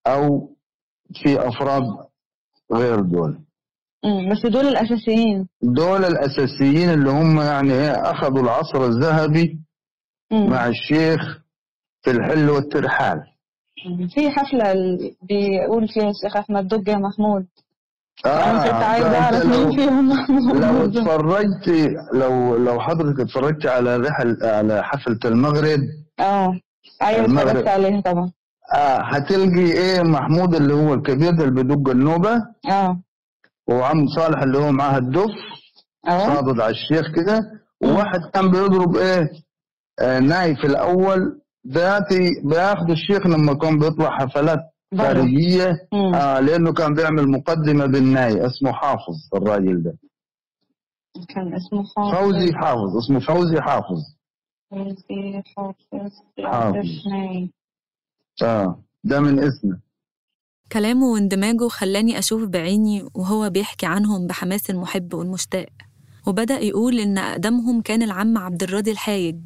أو 0.08 0.56
في 1.24 1.48
أفراد 1.48 1.84
غير 2.74 3.00
دول. 3.02 3.40
بس 4.32 4.46
دول 4.52 4.68
الأساسيين. 4.68 5.48
دول 5.62 6.06
الأساسيين 6.06 6.90
اللي 6.90 7.10
هم 7.10 7.40
يعني 7.42 7.74
إيه؟ 7.74 7.92
أخذوا 8.12 8.44
العصر 8.44 8.86
الذهبي 8.86 9.60
مع 10.32 10.68
الشيخ 10.68 11.42
في 12.02 12.12
الحل 12.12 12.50
والترحال. 12.50 13.18
في 14.16 14.30
حفلة 14.30 14.74
بيقول 15.24 15.88
فيها 15.88 16.10
الشيخ 16.10 16.38
أحمد 16.38 16.68
دج 16.68 16.88
يا 16.88 16.96
محمود. 16.98 17.46
أنا 18.26 18.64
كنت 18.64 19.14
أعرف 19.16 19.46
لو- 19.46 19.50
مين 19.68 19.76
فيهم 19.76 20.10
لو 20.62 20.86
اتفرجت 20.86 21.68
لو 22.14 22.56
لو 22.58 22.80
حضرتك 22.82 23.20
اتفرجت 23.20 23.66
على 23.66 23.98
رحل 23.98 24.38
على 24.44 24.84
حفلة 24.84 25.20
المغرب. 25.26 25.80
آه 26.20 26.54
أيوة 27.02 27.26
المغرب. 27.26 27.48
اتفرجت 27.48 27.68
عليها 27.68 28.02
طبعا. 28.02 28.32
آه 28.74 28.98
هتلقي 29.02 29.72
إيه 29.72 30.02
محمود 30.02 30.56
اللي 30.56 30.74
هو 30.74 30.94
الكبير 30.94 31.32
ده 31.32 31.44
اللي 31.44 31.64
بيدق 31.64 31.90
النوبة؟ 31.90 32.42
آه. 32.70 33.00
وعم 33.68 34.08
صالح 34.08 34.42
اللي 34.42 34.58
هو 34.58 34.72
معاه 34.72 34.98
الدف 34.98 35.32
آه 36.08 36.34
صادد 36.36 36.60
على 36.62 36.72
الشيخ 36.72 37.12
كده. 37.16 37.42
وواحد 37.84 38.20
كان 38.34 38.52
بيضرب 38.52 38.96
إيه؟ 38.96 39.30
آه 40.00 40.20
ناي 40.20 40.56
في 40.56 40.68
الأول. 40.68 41.42
ذاتي 41.68 42.30
بياخد 42.44 42.90
الشيخ 42.90 43.28
لما 43.28 43.54
كان 43.54 43.80
بيطلع 43.80 44.10
حفلات. 44.18 44.60
مم. 45.94 46.16
آه 46.16 46.40
لأنه 46.40 46.74
كان 46.74 46.94
بيعمل 46.94 47.28
مقدمة 47.30 47.86
بالناي 47.86 48.46
اسمه 48.48 48.72
حافظ 48.72 49.16
الراجل 49.36 49.84
ده. 49.84 49.98
كان 51.30 51.54
اسمه 51.54 51.84
حافظ. 51.84 52.16
فوزي 52.18 52.54
حافظ 52.54 52.98
اسمه 52.98 53.20
فوزي 53.20 53.62
حافظ. 53.62 54.02
فوزي 54.72 55.42
حافظ 55.56 56.12
حافظ. 56.44 56.88
آه 58.44 58.84
ده 59.04 59.20
من 59.20 59.40
اسمه. 59.40 59.80
كلامه 60.72 61.06
واندماجه 61.06 61.68
خلاني 61.68 62.20
أشوف 62.20 62.44
بعيني 62.44 63.04
وهو 63.16 63.50
بيحكي 63.50 63.86
عنهم 63.86 64.28
بحماس 64.28 64.70
المحب 64.70 65.14
والمشتاق. 65.14 65.70
وبدأ 66.28 66.60
يقول 66.60 67.00
إن 67.00 67.18
أقدمهم 67.18 67.82
كان 67.82 68.04
العم 68.04 68.38
عبد 68.38 68.64
الراضي 68.64 68.92
الحايج 68.92 69.40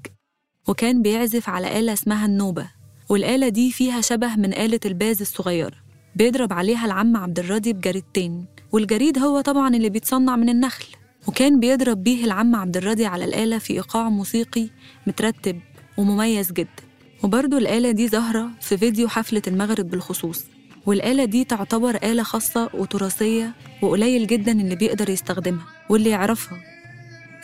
وكان 0.68 1.02
بيعزف 1.02 1.50
على 1.50 1.80
آلة 1.80 1.94
اسمها 1.94 2.26
النوبة. 2.26 2.72
والآلة 3.10 3.50
دي 3.50 3.72
فيها 3.72 4.02
شبه 4.02 4.36
من 4.36 4.54
آلة 4.54 4.80
الباز 4.86 5.22
الصغيرة. 5.22 5.76
بيضرب 6.16 6.54
عليها 6.54 6.86
العم 6.86 7.18
عبد 7.18 7.40
الراضي 7.40 7.74
بجريدتين 7.74 8.46
والجريد 8.72 9.18
هو 9.20 9.42
طبعا 9.42 9.76
اللي 9.76 9.90
بيتصنع 9.90 10.36
من 10.36 10.50
النخل. 10.50 10.86
وكان 11.28 11.60
بيضرب 11.60 12.04
بيه 12.04 12.26
العم 12.26 12.56
عبد 12.56 12.78
الراضي 12.78 13.06
على 13.06 13.26
الآلة 13.26 13.58
في 13.58 13.74
إيقاع 13.74 14.10
موسيقي 14.10 14.70
مترتب 15.08 15.60
ومميز 15.98 16.52
جدا. 16.52 16.84
وبرضه 17.24 17.58
الآلة 17.58 17.92
دي 17.92 18.08
ظاهرة 18.10 18.50
في 18.62 18.78
فيديو 18.78 19.08
حفلة 19.08 19.42
المغرب 19.48 19.90
بالخصوص. 19.90 20.44
والآلة 20.86 21.26
دي 21.26 21.44
تعتبر 21.44 21.96
آلة 21.96 22.24
خاصة 22.24 22.70
وتراثية 22.74 23.56
وقليل 23.82 24.28
جدا 24.28 24.52
اللي 24.52 24.76
بيقدر 24.76 25.10
يستخدمها 25.10 25.66
واللي 25.90 26.10
يعرفها 26.10 26.58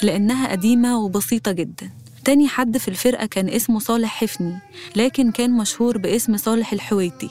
لأنها 0.04 0.52
قديمة 0.52 1.00
وبسيطة 1.00 1.52
جدا. 1.52 1.90
تاني 2.26 2.48
حد 2.48 2.78
في 2.78 2.88
الفرقة 2.88 3.26
كان 3.26 3.50
اسمه 3.50 3.80
صالح 3.80 4.10
حفني 4.22 4.60
لكن 4.96 5.32
كان 5.32 5.52
مشهور 5.52 5.98
باسم 5.98 6.38
صالح 6.38 6.74
الحويتي 6.74 7.30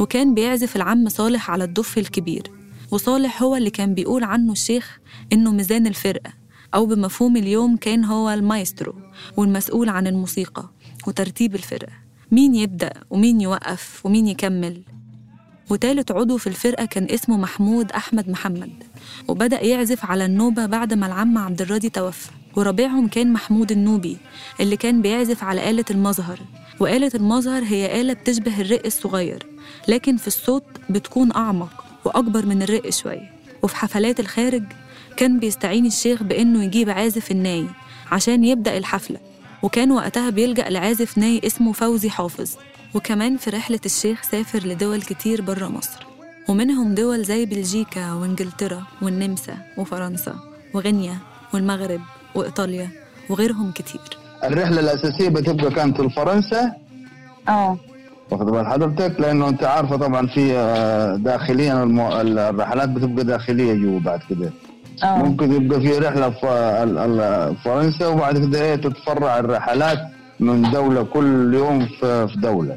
وكان 0.00 0.34
بيعزف 0.34 0.76
العم 0.76 1.08
صالح 1.08 1.50
على 1.50 1.64
الدف 1.64 1.98
الكبير 1.98 2.50
وصالح 2.90 3.42
هو 3.42 3.56
اللي 3.56 3.70
كان 3.70 3.94
بيقول 3.94 4.24
عنه 4.24 4.52
الشيخ 4.52 4.98
إنه 5.32 5.52
ميزان 5.52 5.86
الفرقة 5.86 6.32
أو 6.74 6.86
بمفهوم 6.86 7.36
اليوم 7.36 7.76
كان 7.76 8.04
هو 8.04 8.30
المايسترو 8.30 8.94
والمسؤول 9.36 9.88
عن 9.88 10.06
الموسيقى 10.06 10.70
وترتيب 11.06 11.54
الفرقة 11.54 11.92
مين 12.30 12.54
يبدأ 12.54 12.92
ومين 13.10 13.40
يوقف 13.40 14.06
ومين 14.06 14.26
يكمل. 14.26 14.82
وتالت 15.70 16.10
عضو 16.10 16.36
في 16.36 16.46
الفرقة 16.46 16.84
كان 16.84 17.06
اسمه 17.10 17.36
محمود 17.36 17.92
أحمد 17.92 18.28
محمد 18.30 18.72
وبدأ 19.28 19.60
يعزف 19.64 20.04
على 20.04 20.24
النوبة 20.24 20.66
بعد 20.66 20.94
ما 20.94 21.06
العم 21.06 21.38
عبد 21.38 21.62
الراضي 21.62 21.88
توفى. 21.88 22.30
ورابعهم 22.56 23.08
كان 23.08 23.32
محمود 23.32 23.72
النوبي 23.72 24.16
اللي 24.60 24.76
كان 24.76 25.02
بيعزف 25.02 25.44
على 25.44 25.70
آلة 25.70 25.84
المظهر. 25.90 26.38
وآلة 26.80 27.10
المظهر 27.14 27.62
هي 27.64 28.00
آلة 28.00 28.12
بتشبه 28.12 28.60
الرق 28.60 28.82
الصغير 28.86 29.46
لكن 29.88 30.16
في 30.16 30.26
الصوت 30.26 30.64
بتكون 30.90 31.32
أعمق 31.32 31.84
وأكبر 32.04 32.46
من 32.46 32.62
الرق 32.62 32.90
شوية. 32.90 33.30
وفي 33.62 33.76
حفلات 33.76 34.20
الخارج 34.20 34.62
كان 35.16 35.38
بيستعين 35.38 35.86
الشيخ 35.86 36.22
بإنه 36.22 36.64
يجيب 36.64 36.90
عازف 36.90 37.30
الناي 37.30 37.66
عشان 38.12 38.44
يبدأ 38.44 38.76
الحفلة. 38.76 39.18
وكان 39.62 39.92
وقتها 39.92 40.30
بيلجأ 40.30 40.68
لعازف 40.68 41.18
ناي 41.18 41.40
اسمه 41.46 41.72
فوزي 41.72 42.10
حافظ. 42.10 42.50
وكمان 42.94 43.36
في 43.36 43.50
رحلة 43.50 43.80
الشيخ 43.86 44.22
سافر 44.22 44.66
لدول 44.66 45.02
كتير 45.02 45.42
برا 45.42 45.68
مصر. 45.68 46.06
ومنهم 46.48 46.94
دول 46.94 47.24
زي 47.24 47.46
بلجيكا 47.46 48.12
وإنجلترا 48.12 48.82
والنمسا 49.02 49.56
وفرنسا 49.78 50.34
وغينيا 50.74 51.18
والمغرب. 51.54 52.00
وإيطاليا 52.36 52.88
وغيرهم 53.30 53.70
كتير. 53.72 54.00
الرحلة 54.44 54.80
الأساسية 54.80 55.28
بتبقى 55.28 55.70
كانت 55.70 56.00
لفرنسا 56.00 56.72
آه. 57.48 57.76
واخد 58.30 58.46
بال 58.46 58.66
حضرتك؟ 58.66 59.20
لأنه 59.20 59.48
أنت 59.48 59.64
عارفة 59.64 59.96
طبعا 59.96 60.26
في 60.26 60.52
آه، 60.56 61.16
داخليا 61.16 61.82
المو... 61.82 62.08
الرحلات 62.20 62.88
بتبقى 62.88 63.24
داخلية 63.24 63.74
جوا 63.74 64.00
بعد 64.00 64.20
كده. 64.30 64.50
آه. 65.04 65.16
ممكن 65.18 65.52
يبقى 65.52 65.80
في 65.80 65.98
رحلة 65.98 66.30
في 66.30 66.46
ال- 66.82 66.98
ال- 66.98 67.56
فرنسا 67.56 68.06
وبعد 68.06 68.38
كده 68.38 68.62
إيه 68.62 68.76
تتفرع 68.76 69.38
الرحلات 69.38 69.98
من 70.40 70.70
دولة 70.70 71.02
كل 71.02 71.54
يوم 71.54 71.86
في 71.86 72.28
دولة. 72.36 72.76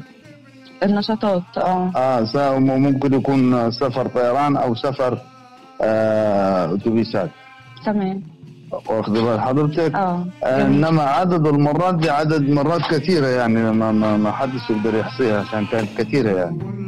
النشاطات 0.82 1.42
آه. 1.56 1.92
آه 1.96 2.24
سا- 2.24 2.58
ممكن 2.58 3.14
يكون 3.14 3.70
سفر 3.70 4.08
طيران 4.08 4.56
أو 4.56 4.74
سفر 4.74 5.18
آه، 5.82 6.74
أتوبيسات. 6.74 7.30
تمام. 7.86 8.22
واخد 8.72 9.12
بال 9.12 9.40
حضرتك 9.40 9.94
آه. 9.94 10.24
إنما 10.44 11.02
عدد 11.02 11.46
المرات 11.46 11.94
دي 11.94 12.10
عدد 12.10 12.48
مرات 12.50 12.80
كثيرة 12.80 13.26
يعني 13.26 13.72
ما 13.72 13.92
ما, 13.92 14.16
ما 14.16 14.32
حدش 14.32 14.70
يقدر 14.70 14.94
يحصيها 14.94 15.40
عشان 15.40 15.66
كانت 15.66 15.88
كثيرة 15.98 16.30
يعني 16.30 16.79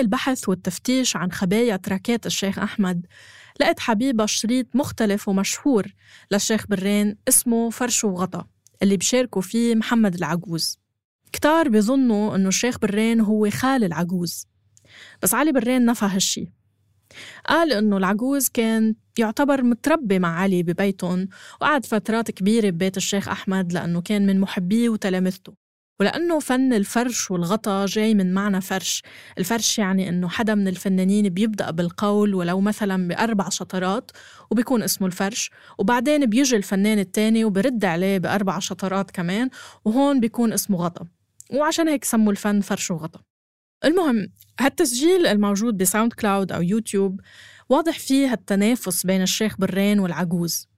البحث 0.00 0.48
والتفتيش 0.48 1.16
عن 1.16 1.32
خبايا 1.32 1.76
تراكات 1.76 2.26
الشيخ 2.26 2.58
أحمد. 2.58 3.06
لقيت 3.60 3.80
حبيبة 3.80 4.26
شريط 4.26 4.76
مختلف 4.76 5.28
ومشهور 5.28 5.86
للشيخ 6.30 6.66
برين 6.66 7.16
اسمه 7.28 7.70
فرش 7.70 8.04
وغطا 8.04 8.46
اللي 8.82 8.96
بشاركوا 8.96 9.42
فيه 9.42 9.74
محمد 9.74 10.14
العجوز. 10.14 10.78
كتار 11.32 11.68
بيظنوا 11.68 12.36
إنه 12.36 12.48
الشيخ 12.48 12.78
برين 12.78 13.20
هو 13.20 13.50
خال 13.50 13.84
العجوز. 13.84 14.46
بس 15.22 15.34
علي 15.34 15.52
برين 15.52 15.84
نفى 15.84 16.04
هالشي. 16.04 16.52
قال 17.46 17.72
إنه 17.72 17.96
العجوز 17.96 18.48
كان 18.48 18.94
يعتبر 19.18 19.62
متربي 19.62 20.18
مع 20.18 20.40
علي 20.40 20.62
ببيتهم 20.62 21.28
وقعد 21.60 21.86
فترات 21.86 22.30
كبيرة 22.30 22.70
ببيت 22.70 22.96
الشيخ 22.96 23.28
أحمد 23.28 23.72
لأنه 23.72 24.00
كان 24.00 24.26
من 24.26 24.40
محبيه 24.40 24.88
وتلامذته. 24.88 25.61
ولأنه 26.00 26.38
فن 26.38 26.72
الفرش 26.72 27.30
والغطا 27.30 27.86
جاي 27.86 28.14
من 28.14 28.34
معنى 28.34 28.60
فرش. 28.60 29.02
الفرش 29.38 29.78
يعني 29.78 30.08
إنه 30.08 30.28
حدا 30.28 30.54
من 30.54 30.68
الفنانين 30.68 31.28
بيبدأ 31.28 31.70
بالقول 31.70 32.34
ولو 32.34 32.60
مثلا 32.60 33.08
بأربع 33.08 33.48
شطرات 33.48 34.10
وبيكون 34.50 34.82
اسمه 34.82 35.06
الفرش 35.06 35.50
وبعدين 35.78 36.26
بيجي 36.26 36.56
الفنان 36.56 36.98
التاني 36.98 37.44
وبرد 37.44 37.84
عليه 37.84 38.18
بأربع 38.18 38.58
شطرات 38.58 39.10
كمان 39.10 39.50
وهون 39.84 40.20
بيكون 40.20 40.52
اسمه 40.52 40.78
غطا. 40.78 41.06
وعشان 41.50 41.88
هيك 41.88 42.04
سموا 42.04 42.32
الفن 42.32 42.60
فرش 42.60 42.90
وغطا. 42.90 43.20
المهم 43.84 44.28
هالتسجيل 44.60 45.26
الموجود 45.26 45.76
ب 45.76 46.12
SoundCloud 46.12 46.52
أو 46.52 46.62
يوتيوب 46.62 47.20
واضح 47.68 47.98
فيه 47.98 48.32
التنافس 48.32 49.06
بين 49.06 49.22
الشيخ 49.22 49.56
برين 49.58 49.98
والعجوز. 49.98 50.68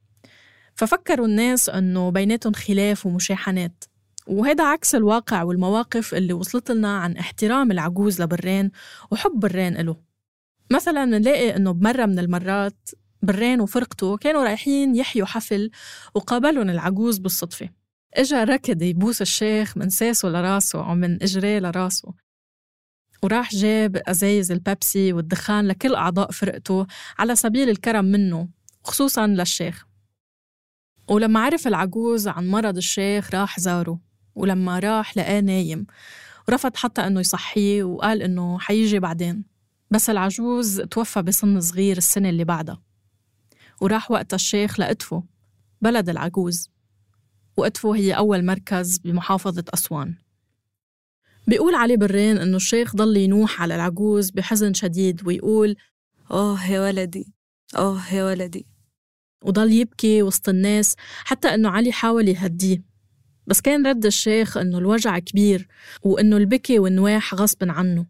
ففكروا 0.75 1.27
الناس 1.27 1.69
أنه 1.69 2.11
بيناتهم 2.11 2.53
خلاف 2.53 3.07
ومشاحنات. 3.07 3.85
وهذا 4.29 4.65
عكس 4.65 4.95
الواقع 4.95 5.43
والمواقف 5.43 6.15
اللي 6.15 6.33
وصلت 6.33 6.71
لنا 6.71 6.99
عن 6.99 7.17
احترام 7.17 7.71
العجوز 7.71 8.23
لبرين 8.23 8.71
وحب 9.11 9.33
برين 9.41 9.77
له 9.77 9.97
مثلا 10.73 11.05
بنلاقي 11.05 11.57
إنه 11.57 11.71
بمرة 11.73 12.07
من 12.07 12.19
المرات 12.19 12.91
برين 13.23 13.61
وفرقته 13.61 14.17
كانوا 14.17 14.45
رايحين 14.45 14.97
يحيوا 14.97 15.27
حفل 15.27 15.71
وقابلهم 16.15 16.71
العجوز 16.71 17.19
بالصدفة. 17.19 17.69
إجا 18.15 18.45
ركض 18.45 18.83
يبوس 18.83 19.23
الشيخ 19.23 19.77
من 19.77 19.89
ساسه 19.89 20.29
لراسه 20.29 20.89
أو 20.89 20.95
من 20.95 21.23
إجريه 21.23 21.59
لراسه. 21.59 22.15
وراح 23.23 23.55
جاب 23.55 23.97
أزايز 23.97 24.53
البيبسي 24.53 25.13
والدخان 25.13 25.69
لكل 25.69 25.95
أعضاء 25.95 26.31
فرقته 26.31 26.87
على 27.19 27.37
سبيل 27.37 27.69
الكرم 27.69 28.05
منه 28.05 28.49
وخصوصا 28.85 29.27
للشيخ. 29.27 29.87
ولما 31.09 31.41
عرف 31.41 31.67
العجوز 31.67 32.29
عن 32.29 32.49
مرض 32.49 32.77
الشيخ 32.77 33.35
راح 33.35 33.61
زاره. 33.61 33.99
ولما 34.35 34.79
راح 34.79 35.17
لقاه 35.17 35.41
نايم. 35.41 35.87
ورفض 36.49 36.77
حتى 36.77 37.07
إنه 37.07 37.21
يصحيه 37.21 37.83
وقال 37.83 38.23
إنه 38.23 38.59
حيجي 38.59 38.99
بعدين. 38.99 39.45
بس 39.91 40.11
العجوز 40.11 40.81
توفى 40.81 41.23
بسن 41.23 41.61
صغير 41.61 41.97
السنة 41.97 42.29
اللي 42.29 42.45
بعدها. 42.45 42.83
وراح 43.81 44.11
وقتها 44.11 44.35
الشيخ 44.35 44.81
لأدفو 44.81 45.23
بلد 45.83 46.09
العجوز. 46.09 46.71
وأدفو 47.57 47.93
هي 47.93 48.13
أول 48.13 48.45
مركز 48.45 48.99
بمحافظة 48.99 49.65
أسوان. 49.75 50.15
بيقول 51.47 51.75
علي 51.75 51.97
برين 51.97 52.39
إنه 52.39 52.57
الشيخ 52.57 52.97
ضل 52.97 53.17
ينوح 53.17 53.63
على 53.63 53.75
العجوز 53.75 54.31
بحزن 54.31 54.75
شديد 54.75 55.27
ويقول 55.27 55.77
آه 56.31 56.65
يا 56.65 56.81
ولدي 56.81 57.33
آه 57.77 58.01
يا 58.13 58.25
ولدي. 58.25 58.67
وضل 59.45 59.73
يبكي 59.73 60.23
وسط 60.23 60.49
الناس 60.49 60.97
حتى 61.25 61.55
إنه 61.55 61.69
علي 61.69 61.93
حاول 61.93 62.29
يهديه. 62.29 62.94
بس 63.47 63.61
كان 63.61 63.87
رد 63.87 64.07
الشيخ 64.07 64.57
إنه 64.57 64.79
الوجع 64.79 65.19
كبير 65.19 65.69
وإنه 66.03 66.37
البكي 66.37 66.79
والنواح 66.79 67.35
غصب 67.35 67.71
عنه. 67.71 68.07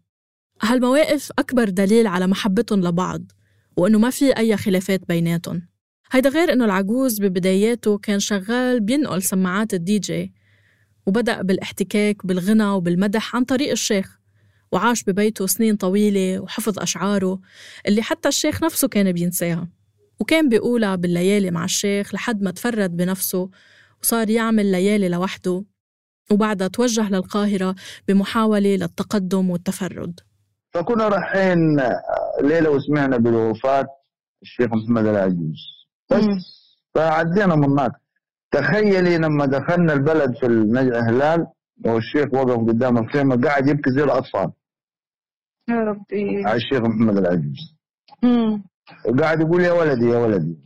هالمواقف 0.61 1.31
أكبر 1.39 1.69
دليل 1.69 2.07
على 2.07 2.27
محبتهم 2.27 2.81
لبعض 2.81 3.31
وإنه 3.77 3.99
ما 3.99 4.09
في 4.09 4.37
أي 4.37 4.57
خلافات 4.57 5.07
بيناتهم. 5.07 5.61
هيدا 6.11 6.29
غير 6.29 6.53
إنه 6.53 6.65
العجوز 6.65 7.19
ببداياته 7.21 7.97
كان 7.97 8.19
شغال 8.19 8.79
بينقل 8.79 9.23
سماعات 9.23 9.73
الدي 9.73 9.99
جي 9.99 10.33
وبدأ 11.05 11.41
بالاحتكاك 11.41 12.25
بالغنى 12.25 12.65
وبالمدح 12.65 13.35
عن 13.35 13.43
طريق 13.43 13.71
الشيخ 13.71 14.19
وعاش 14.71 15.03
ببيته 15.03 15.47
سنين 15.47 15.75
طويلة 15.75 16.39
وحفظ 16.39 16.79
أشعاره 16.79 17.39
اللي 17.87 18.01
حتى 18.01 18.29
الشيخ 18.29 18.63
نفسه 18.63 18.87
كان 18.87 19.11
بينساها. 19.11 19.67
وكان 20.19 20.49
بيقولها 20.49 20.95
بالليالي 20.95 21.51
مع 21.51 21.65
الشيخ 21.65 22.15
لحد 22.15 22.41
ما 22.41 22.51
تفرد 22.51 22.97
بنفسه 22.97 23.49
وصار 24.05 24.29
يعمل 24.29 24.71
ليالي 24.71 25.09
لوحده 25.09 25.63
وبعدها 26.31 26.67
توجه 26.67 27.09
للقاهرة 27.09 27.75
بمحاولة 28.07 28.75
للتقدم 28.75 29.49
والتفرد. 29.49 30.19
فكنا 30.73 31.07
رايحين 31.07 31.57
ليلة 32.41 32.69
وسمعنا 32.69 33.17
بوفاة 33.17 33.87
الشيخ 34.41 34.67
محمد 34.73 35.05
العجوز. 35.05 35.57
بس. 36.11 36.23
فعدينا 36.95 37.55
من 37.55 37.63
هناك. 37.63 37.91
تخيلي 38.51 39.17
لما 39.17 39.45
دخلنا 39.45 39.93
البلد 39.93 40.35
في 40.39 40.45
النجع 40.45 40.99
هلال 41.09 41.47
والشيخ 41.85 42.33
وقف 42.33 42.67
قدام 42.67 42.97
الخيمة 42.97 43.41
قاعد 43.41 43.67
يبكي 43.67 43.91
زي 43.91 44.03
الأطفال. 44.03 44.51
يا 45.69 45.75
ربي. 45.75 46.45
على 46.45 46.55
الشيخ 46.55 46.81
محمد 46.81 47.17
العجوز. 47.17 47.75
مم. 48.23 48.63
وقاعد 49.05 49.41
يقول 49.41 49.61
يا 49.61 49.71
ولدي 49.71 50.05
يا 50.05 50.17
ولدي. 50.17 50.64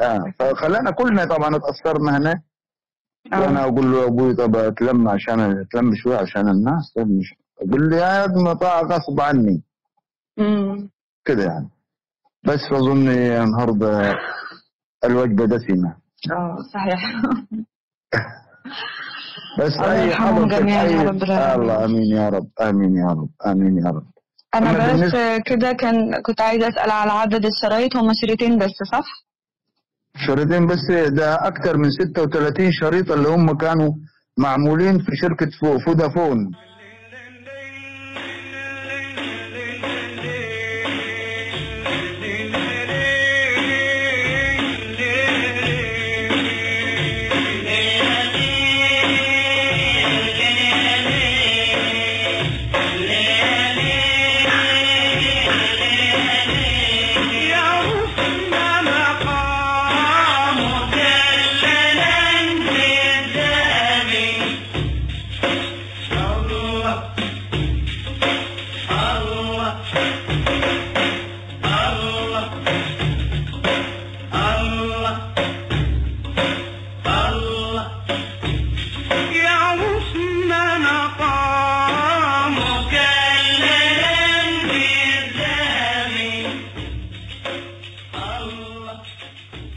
آه 0.00 0.32
فخلانا 0.38 0.90
كلنا 0.90 1.24
طبعا 1.24 1.56
اتأثرنا 1.56 2.16
هناك 2.16 2.42
آه. 3.32 3.58
أقول 3.64 3.92
له 3.92 4.04
أبوي 4.06 4.34
طب 4.34 4.56
أتلم 4.56 5.08
عشان 5.08 5.40
أتلم 5.40 5.94
شوي 5.94 6.16
عشان 6.16 6.48
الناس 6.48 6.92
طب 6.96 7.08
مش 7.08 7.34
أقول 7.62 7.90
لي 7.90 7.96
يا 7.96 8.24
ابن 8.24 8.54
طاعة 8.54 8.82
غصب 8.82 9.20
عني. 9.20 9.62
كده 11.24 11.44
يعني 11.44 11.68
بس 12.44 12.60
أظن 12.72 13.08
النهارده 13.08 14.14
الوجبة 15.04 15.44
دسمة 15.46 15.96
آه 16.32 16.56
صحيح 16.74 17.00
بس 19.58 19.72
أي 19.72 20.14
حضرتك 20.14 20.58
جميعاً 20.60 20.84
يا 20.84 21.02
رب. 21.02 21.22
الله 21.60 21.84
آمين 21.84 22.02
يا 22.16 22.28
رب 22.28 22.48
آمين 22.60 22.96
يا 22.96 23.06
رب 23.10 23.28
آمين 23.46 23.78
يا 23.78 23.90
رب 23.90 24.06
أنا 24.54 24.94
بس 24.94 25.12
كده 25.46 25.72
كان 25.72 26.22
كنت 26.22 26.40
عايزة 26.40 26.68
أسأل 26.68 26.90
على 26.90 27.10
عدد 27.12 27.46
الشرايط 27.46 27.96
هم 27.96 28.10
شريطين 28.22 28.58
بس 28.58 28.70
صح؟ 28.92 29.04
شريطين 30.26 30.66
بس 30.66 30.90
ده 31.08 31.34
أكثر 31.34 31.76
من 31.76 31.90
36 31.90 32.72
شريط 32.72 33.12
اللي 33.12 33.28
هم 33.28 33.56
كانوا 33.56 33.92
معمولين 34.38 34.98
في 34.98 35.16
شركة 35.16 35.48
فو- 35.60 35.78
فودافون. 35.78 36.50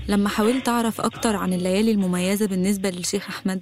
لما 0.10 0.30
حاولت 0.30 0.70
أعرف 0.70 1.02
أكتر 1.02 1.36
عن 1.36 1.54
الليالي 1.54 1.92
المميزة 1.92 2.46
بالنسبة 2.48 2.90
للشيخ 2.90 3.28
أحمد 3.30 3.62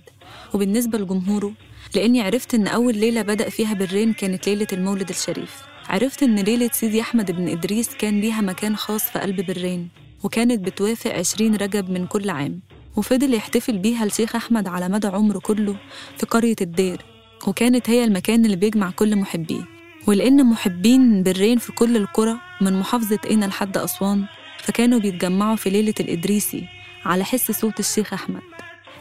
وبالنسبة 0.54 0.98
لجمهوره 0.98 1.54
لأني 1.96 2.22
عرفت 2.22 2.54
إن 2.54 2.68
أول 2.68 2.98
ليلة 2.98 3.22
بدأ 3.22 3.50
فيها 3.50 3.74
بالرين 3.74 4.14
كانت 4.14 4.48
ليلة 4.50 4.68
المولد 4.74 5.10
الشريف. 5.10 5.62
عرفت 5.90 6.24
إن 6.24 6.36
ليلة 6.36 6.70
سيدي 6.74 7.02
أحمد 7.02 7.32
بن 7.32 7.48
إدريس 7.48 7.90
كان 7.96 8.22
ليها 8.22 8.42
مكان 8.42 8.76
خاص 8.76 9.04
في 9.10 9.20
قلب 9.20 9.42
بالرين 9.42 9.88
وكانت 10.24 10.60
بتوافق 10.66 11.12
عشرين 11.14 11.56
رجب 11.56 11.90
من 11.90 12.08
كل 12.08 12.30
عام 12.30 12.60
وفضل 12.96 13.34
يحتفل 13.34 13.78
بيها 13.78 14.04
الشيخ 14.04 14.36
أحمد 14.36 14.68
على 14.68 14.90
مدى 14.90 15.08
عمره 15.08 15.40
كله 15.40 15.76
في 16.18 16.26
قرية 16.26 16.56
الدير 16.62 17.06
وكانت 17.48 17.90
هي 17.90 18.04
المكان 18.04 18.46
اللي 18.46 18.56
بيجمع 18.56 18.92
كل 18.92 19.16
محبيه. 19.16 19.62
ولأن 20.08 20.46
محبين 20.46 21.24
بالرين 21.24 21.58
في 21.58 21.72
كل 21.72 21.98
القرى 21.98 22.36
من 22.62 22.80
محافظة 22.80 23.18
قنا 23.18 23.46
لحد 23.46 23.78
أسوان 23.78 24.26
فكانوا 24.68 25.00
بيتجمعوا 25.00 25.56
في 25.56 25.70
ليلة 25.70 25.94
الإدريسي 26.00 26.64
على 27.06 27.24
حس 27.24 27.52
صوت 27.52 27.80
الشيخ 27.80 28.14
أحمد 28.14 28.42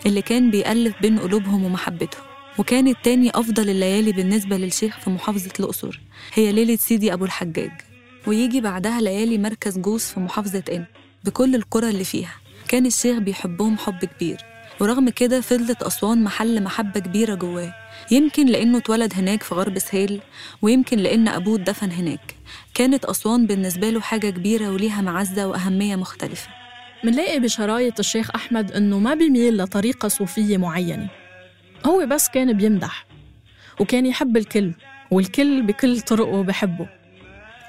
اللي 0.07 0.23
كان 0.23 0.51
بيألف 0.51 0.95
بين 1.03 1.19
قلوبهم 1.19 1.65
ومحبتهم. 1.65 2.23
وكانت 2.59 2.97
تاني 3.05 3.31
أفضل 3.31 3.71
الليالي 3.71 4.13
بالنسبة 4.13 4.57
للشيخ 4.57 4.99
في 5.01 5.11
محافظة 5.11 5.51
الأقصر 5.61 6.01
هي 6.35 6.53
ليلة 6.53 6.77
سيدي 6.77 7.13
أبو 7.13 7.25
الحجاج. 7.25 7.71
ويجي 8.27 8.61
بعدها 8.61 9.01
ليالي 9.01 9.39
مركز 9.39 9.79
جوز 9.79 10.03
في 10.03 10.21
محافظة 10.21 10.61
قنا 10.69 10.87
بكل 11.25 11.55
القرى 11.55 11.91
اللي 11.91 12.05
فيها. 12.05 12.35
كان 12.69 12.87
الشيخ 12.87 13.19
بيحبهم 13.19 13.79
حب 13.79 14.05
كبير. 14.05 14.37
ورغم 14.81 15.09
كده 15.09 15.41
فضلت 15.41 15.83
أسوان 15.83 16.25
محل 16.25 16.63
محبة 16.63 17.01
كبيرة 17.01 17.35
جواه. 17.35 17.75
يمكن 18.11 18.47
لأنه 18.47 18.79
اتولد 18.79 19.15
هناك 19.15 19.43
في 19.43 19.55
غرب 19.55 19.79
سهيل 19.79 20.21
ويمكن 20.63 20.99
لأن 20.99 21.29
أبوه 21.29 21.57
اتدفن 21.57 21.91
هناك. 21.91 22.36
كانت 22.75 23.05
أسوان 23.05 23.47
بالنسبة 23.47 23.91
له 23.91 24.01
حاجة 24.01 24.31
كبيرة 24.31 24.71
وليها 24.71 25.03
معزة 25.03 25.47
وأهمية 25.47 25.97
مختلفة. 25.97 26.49
منلاقي 27.05 27.41
بشرايط 27.41 27.99
الشيخ 27.99 28.31
أحمد 28.35 28.73
إنه 28.73 28.99
ما 28.99 29.15
بيميل 29.15 29.57
لطريقة 29.57 30.09
صوفية 30.09 30.57
معينة. 30.57 31.09
هو 31.87 32.07
بس 32.07 32.29
كان 32.29 32.53
بيمدح 32.53 33.07
وكان 33.81 34.07
يحب 34.07 34.37
الكل 34.37 34.73
والكل 35.11 35.63
بكل 35.63 36.01
طرقه 36.01 36.43
بحبه. 36.43 36.89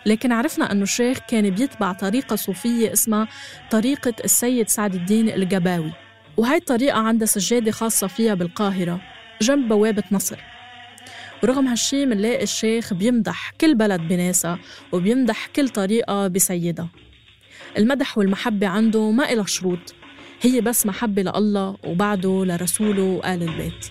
لكن 0.06 0.32
عرفنا 0.32 0.72
أنه 0.72 0.84
الشيخ 0.84 1.20
كان 1.30 1.50
بيتبع 1.50 1.94
طريقة 1.94 2.36
صوفية 2.36 2.94
اسمها 2.94 3.28
طريقة 3.72 4.14
السيد 4.24 4.70
سعد 4.70 4.96
الدين 4.96 5.30
الجباوي. 5.30 5.92
وهاي 6.38 6.58
الطريقة 6.58 7.00
عندها 7.00 7.28
سجادة 7.28 7.72
خاصة 7.72 8.08
فيها 8.08 8.34
بالقاهرة 8.34 9.02
جنب 9.42 9.68
بوابة 9.68 10.04
نصر. 10.12 10.40
ورغم 11.44 11.68
هالشي 11.68 12.06
منلاقي 12.06 12.44
الشيخ 12.44 12.94
بيمدح 12.94 13.54
كل 13.62 13.76
بلد 13.76 14.02
بناسها 14.02 14.60
وبيمدح 14.92 15.48
كل 15.56 15.70
طريقة 15.70 16.28
بسيدها 16.28 16.90
المدح 17.78 18.18
والمحبة 18.18 18.68
عنده 18.68 19.12
ما 19.12 19.34
إلها 19.34 19.46
شروط 19.46 19.96
هي 20.42 20.62
بس 20.62 20.86
محبة 20.86 21.22
لله 21.22 21.78
وبعده 21.84 22.46
لرسوله 22.46 23.04
وآل 23.04 23.44
البيت. 23.44 23.86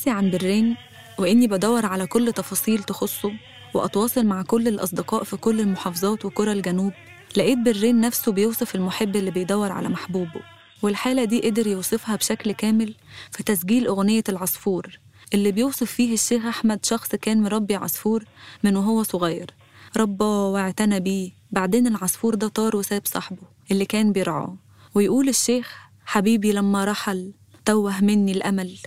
بحثي 0.00 0.10
عن 0.10 0.30
برين 0.30 0.76
وإني 1.18 1.46
بدور 1.46 1.86
على 1.86 2.06
كل 2.06 2.32
تفاصيل 2.32 2.82
تخصه 2.82 3.32
وأتواصل 3.74 4.26
مع 4.26 4.42
كل 4.42 4.68
الأصدقاء 4.68 5.24
في 5.24 5.36
كل 5.36 5.60
المحافظات 5.60 6.24
وقرى 6.24 6.52
الجنوب 6.52 6.92
لقيت 7.36 7.58
برين 7.58 8.00
نفسه 8.00 8.32
بيوصف 8.32 8.74
المحب 8.74 9.16
اللي 9.16 9.30
بيدور 9.30 9.72
على 9.72 9.88
محبوبه 9.88 10.40
والحالة 10.82 11.24
دي 11.24 11.40
قدر 11.40 11.66
يوصفها 11.66 12.16
بشكل 12.16 12.52
كامل 12.52 12.94
في 13.30 13.42
تسجيل 13.42 13.86
أغنية 13.86 14.22
العصفور 14.28 14.98
اللي 15.34 15.52
بيوصف 15.52 15.90
فيه 15.92 16.14
الشيخ 16.14 16.44
أحمد 16.44 16.84
شخص 16.84 17.08
كان 17.14 17.42
مربي 17.42 17.74
عصفور 17.74 18.24
من 18.64 18.76
وهو 18.76 19.02
صغير 19.02 19.50
رباه 19.96 20.48
واعتنى 20.48 21.00
بيه 21.00 21.30
بعدين 21.50 21.86
العصفور 21.86 22.34
ده 22.34 22.48
طار 22.48 22.76
وساب 22.76 23.02
صاحبه 23.04 23.42
اللي 23.70 23.84
كان 23.84 24.12
بيرعاه 24.12 24.56
ويقول 24.94 25.28
الشيخ 25.28 25.78
حبيبي 26.04 26.52
لما 26.52 26.84
رحل 26.84 27.32
توه 27.64 28.00
مني 28.00 28.32
الأمل. 28.32 28.78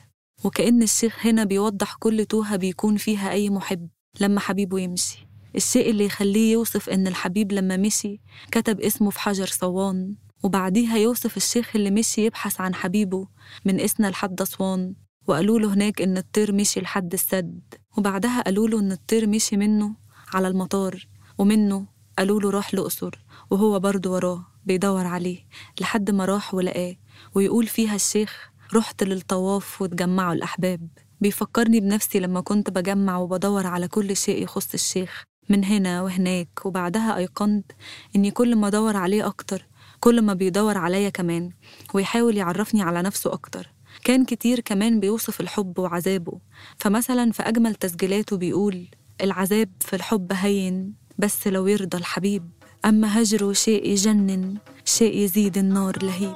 وكأن 0.43 0.83
الشيخ 0.83 1.25
هنا 1.25 1.43
بيوضح 1.43 1.95
كل 1.95 2.25
توهة 2.25 2.55
بيكون 2.55 2.97
فيها 2.97 3.31
أي 3.31 3.49
محب 3.49 3.89
لما 4.21 4.39
حبيبه 4.39 4.79
يمشي 4.79 5.27
الشيء 5.55 5.89
اللي 5.89 6.05
يخليه 6.05 6.51
يوصف 6.51 6.89
إن 6.89 7.07
الحبيب 7.07 7.51
لما 7.51 7.77
مشي 7.77 8.21
كتب 8.51 8.81
اسمه 8.81 9.09
في 9.09 9.19
حجر 9.19 9.45
صوان. 9.47 10.15
وبعديها 10.43 10.97
يوصف 10.97 11.37
الشيخ 11.37 11.75
اللي 11.75 11.91
مشي 11.91 12.25
يبحث 12.25 12.61
عن 12.61 12.75
حبيبه 12.75 13.27
من 13.65 13.79
إسنا 13.79 14.07
لحد 14.07 14.41
أسوان. 14.41 14.93
وقالوا 15.27 15.59
له 15.59 15.73
هناك 15.73 16.01
إن 16.01 16.17
الطير 16.17 16.53
مشي 16.53 16.79
لحد 16.79 17.13
السد. 17.13 17.61
وبعدها 17.97 18.41
قالوا 18.41 18.67
له 18.67 18.79
إن 18.79 18.91
الطير 18.91 19.27
مشي 19.27 19.57
منه 19.57 19.95
على 20.33 20.47
المطار. 20.47 21.07
ومنه 21.37 21.87
قالوا 22.17 22.41
له 22.41 22.49
راح 22.49 22.73
الأقصر. 22.73 23.25
وهو 23.49 23.79
برضه 23.79 24.11
وراه 24.11 24.45
بيدور 24.65 25.05
عليه 25.05 25.47
لحد 25.81 26.11
ما 26.11 26.25
راح 26.25 26.53
ولقاه. 26.53 26.95
ويقول 27.35 27.67
فيها 27.67 27.95
الشيخ 27.95 28.49
رحت 28.73 29.03
للطواف 29.03 29.81
وتجمعوا 29.81 30.33
الأحباب. 30.33 30.87
بيفكرني 31.21 31.79
بنفسي 31.79 32.19
لما 32.19 32.41
كنت 32.41 32.69
بجمع 32.69 33.17
وبدور 33.17 33.67
على 33.67 33.87
كل 33.87 34.15
شيء 34.15 34.43
يخص 34.43 34.73
الشيخ 34.73 35.23
من 35.49 35.65
هنا 35.65 36.01
وهناك 36.01 36.65
وبعدها 36.65 37.17
أيقنت 37.17 37.71
إني 38.15 38.31
كل 38.31 38.55
ما 38.55 38.67
أدور 38.67 38.97
عليه 38.97 39.27
أكتر 39.27 39.67
كل 39.99 40.21
ما 40.21 40.33
بيدور 40.33 40.77
عليا 40.77 41.09
كمان 41.09 41.49
ويحاول 41.93 42.37
يعرفني 42.37 42.81
على 42.81 43.01
نفسه 43.01 43.33
أكتر. 43.33 43.73
كان 44.03 44.25
كتير 44.25 44.59
كمان 44.59 44.99
بيوصف 44.99 45.41
الحب 45.41 45.79
وعذابه. 45.79 46.39
فمثلا 46.77 47.31
في 47.31 47.43
أجمل 47.43 47.75
تسجيلاته 47.75 48.37
بيقول 48.37 48.87
العذاب 49.21 49.69
في 49.79 49.95
الحب 49.95 50.31
هين 50.33 50.93
بس 51.17 51.47
لو 51.47 51.67
يرضى 51.67 51.97
الحبيب. 51.97 52.49
أما 52.85 53.21
هجره 53.21 53.53
شيء 53.53 53.87
يجنن 53.87 54.57
شيء 54.85 55.17
يزيد 55.17 55.57
النار 55.57 56.03
لهيب. 56.03 56.35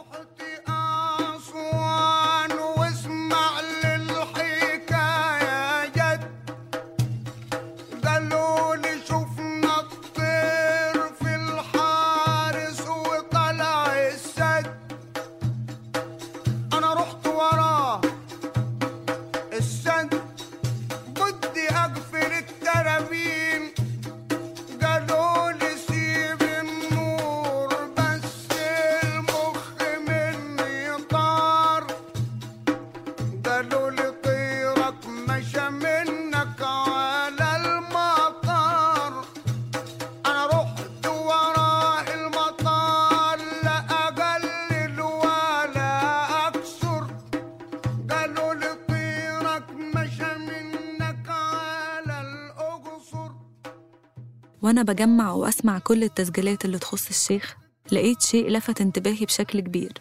وأنا 54.67 54.83
بجمع 54.83 55.31
وأسمع 55.31 55.79
كل 55.79 56.03
التسجيلات 56.03 56.65
اللي 56.65 56.79
تخص 56.79 57.09
الشيخ 57.09 57.57
لقيت 57.91 58.21
شيء 58.21 58.49
لفت 58.49 58.81
انتباهي 58.81 59.25
بشكل 59.25 59.59
كبير. 59.59 59.93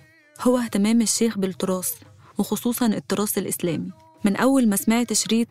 هو 0.43 0.59
اهتمام 0.59 1.01
الشيخ 1.01 1.39
بالتراث 1.39 1.95
وخصوصا 2.39 2.87
التراث 2.87 3.39
الإسلامي. 3.39 3.91
من 4.25 4.37
أول 4.37 4.69
ما 4.69 4.77
سمعت 4.77 5.13
شريط 5.13 5.49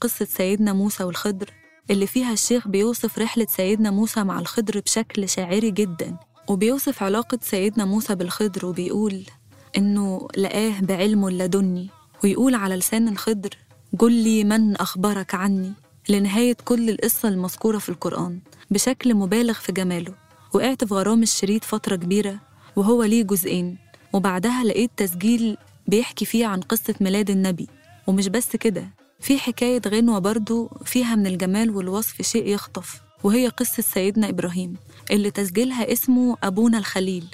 قصة 0.00 0.24
سيدنا 0.24 0.72
موسى 0.72 1.04
والخضر 1.04 1.50
اللي 1.90 2.06
فيها 2.06 2.32
الشيخ 2.32 2.68
بيوصف 2.68 3.18
رحلة 3.18 3.46
سيدنا 3.50 3.90
موسى 3.90 4.24
مع 4.24 4.38
الخضر 4.38 4.80
بشكل 4.80 5.28
شاعري 5.28 5.70
جدا 5.70 6.16
وبيوصف 6.48 7.02
علاقة 7.02 7.38
سيدنا 7.42 7.84
موسى 7.84 8.14
بالخضر 8.14 8.66
وبيقول 8.66 9.22
إنه 9.76 10.28
لقاه 10.36 10.80
بعلمه 10.80 11.28
اللدني 11.28 11.88
ويقول 12.24 12.54
على 12.54 12.76
لسان 12.76 13.08
الخضر 13.08 13.50
قل 13.98 14.12
لي 14.12 14.44
من 14.44 14.76
أخبرك 14.76 15.34
عني؟ 15.34 15.72
لنهاية 16.08 16.56
كل 16.64 16.90
القصة 16.90 17.28
المذكورة 17.28 17.78
في 17.78 17.88
القرآن. 17.88 18.40
بشكل 18.70 19.14
مبالغ 19.14 19.52
في 19.54 19.72
جماله 19.72 20.14
وقعت 20.54 20.84
في 20.84 20.94
غرام 20.94 21.22
الشريط 21.22 21.64
فترة 21.64 21.96
كبيرة 21.96 22.40
وهو 22.76 23.02
ليه 23.04 23.22
جزئين 23.22 23.78
وبعدها 24.12 24.64
لقيت 24.64 24.90
تسجيل 24.96 25.56
بيحكي 25.86 26.24
فيه 26.24 26.46
عن 26.46 26.60
قصة 26.60 26.94
ميلاد 27.00 27.30
النبي. 27.30 27.68
ومش 28.06 28.28
بس 28.28 28.56
كده 28.56 28.88
في 29.20 29.38
حكاية 29.38 29.82
غنوة 29.88 30.18
برضو 30.18 30.70
فيها 30.84 31.14
من 31.14 31.26
الجمال 31.26 31.70
والوصف 31.70 32.22
شيء 32.22 32.46
يخطف 32.48 33.00
وهي 33.24 33.48
قصة 33.48 33.82
سيدنا 33.82 34.28
إبراهيم 34.28 34.74
اللي 35.10 35.30
تسجيلها 35.30 35.92
اسمه 35.92 36.36
أبونا 36.42 36.78
الخليل 36.78 37.24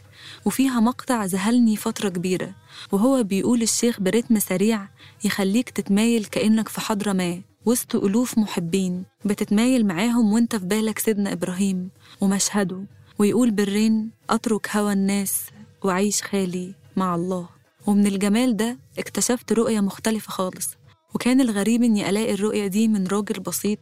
وفيها 0.45 0.81
مقطع 0.81 1.25
ذهلني 1.25 1.77
فترة 1.77 2.09
كبيرة 2.09 2.55
وهو 2.93 3.23
بيقول 3.23 3.63
الشيخ 3.63 4.01
برتم 4.01 4.39
سريع 4.39 4.89
يخليك 5.25 5.71
تتمايل 5.71 6.25
كأنك 6.25 6.69
في 6.69 6.81
حضرة 6.81 7.13
ما. 7.13 7.41
وسط 7.67 7.97
ألوف 7.97 8.39
محبين 8.39 9.05
بتتمايل 9.25 9.87
معاهم 9.87 10.33
وانت 10.33 10.57
في 10.57 10.65
بالك 10.67 10.99
سيدنا 10.99 11.33
إبراهيم 11.33 11.91
ومشهده 12.21 12.85
ويقول 13.19 13.51
بالرين 13.51 14.11
أترك 14.31 14.77
هوى 14.77 14.93
الناس 14.93 15.41
وعيش 15.85 16.23
خالي 16.23 16.75
مع 16.97 17.15
الله. 17.15 17.49
ومن 17.87 18.07
الجمال 18.07 18.57
ده 18.57 18.79
اكتشفت 18.99 19.53
رؤية 19.53 19.81
مختلفة 19.81 20.31
خالص 20.31 20.69
وكان 21.15 21.41
الغريب 21.41 21.83
إني 21.83 22.11
ألاقي 22.11 22.35
الرؤية 22.35 22.67
دي 22.67 22.89
من 22.89 23.07
راجل 23.07 23.41
بسيط 23.41 23.79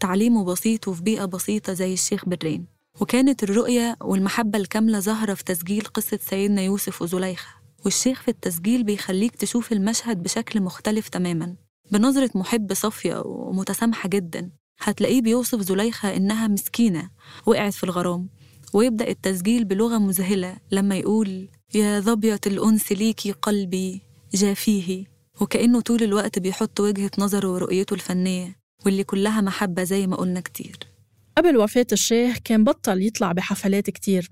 تعليمه 0.00 0.44
بسيط 0.44 0.88
وفي 0.88 1.02
بيئة 1.02 1.24
بسيطة 1.24 1.72
زي 1.72 1.92
الشيخ 1.92 2.28
برين 2.28 2.66
وكانت 3.00 3.42
الرؤية 3.42 3.96
والمحبة 4.00 4.58
الكاملة 4.58 5.00
ظاهرة 5.00 5.34
في 5.34 5.44
تسجيل 5.44 5.84
قصة 5.84 6.18
سيدنا 6.22 6.62
يوسف 6.62 7.02
وزليخة. 7.02 7.48
والشيخ 7.84 8.22
في 8.22 8.28
التسجيل 8.30 8.82
بيخليك 8.84 9.36
تشوف 9.36 9.72
المشهد 9.72 10.22
بشكل 10.22 10.60
مختلف 10.60 11.08
تماما. 11.08 11.54
بنظرة 11.92 12.30
محب 12.34 12.72
صافية 12.72 13.22
ومتسامحة 13.26 14.08
جدا 14.08 14.50
هتلاقيه 14.80 15.22
بيوصف 15.22 15.60
زليخة 15.60 16.16
إنها 16.16 16.48
مسكينة 16.48 17.10
وقعت 17.46 17.72
في 17.74 17.84
الغرام 17.84 18.28
ويبدأ 18.72 19.08
التسجيل 19.08 19.64
بلغة 19.64 19.98
مذهلة 19.98 20.56
لما 20.70 20.96
يقول 20.96 21.48
يا 21.74 22.00
ظبية 22.00 22.40
الأنس 22.46 22.92
ليكي 22.92 23.32
قلبي 23.32 24.02
جافيه. 24.34 25.04
وكأنه 25.40 25.80
طول 25.80 26.02
الوقت 26.02 26.38
بيحط 26.38 26.80
وجهة 26.80 27.10
نظره 27.18 27.48
ورؤيته 27.48 27.94
الفنية 27.94 28.56
واللي 28.86 29.04
كلها 29.04 29.40
محبة 29.40 29.82
زي 29.84 30.06
ما 30.06 30.16
قلنا 30.16 30.40
كتير. 30.40 30.78
قبل 31.36 31.56
وفاة 31.56 31.86
الشيخ 31.92 32.38
كان 32.44 32.64
بطل 32.64 33.02
يطلع 33.02 33.32
بحفلات 33.32 33.90
كتير 33.90 34.28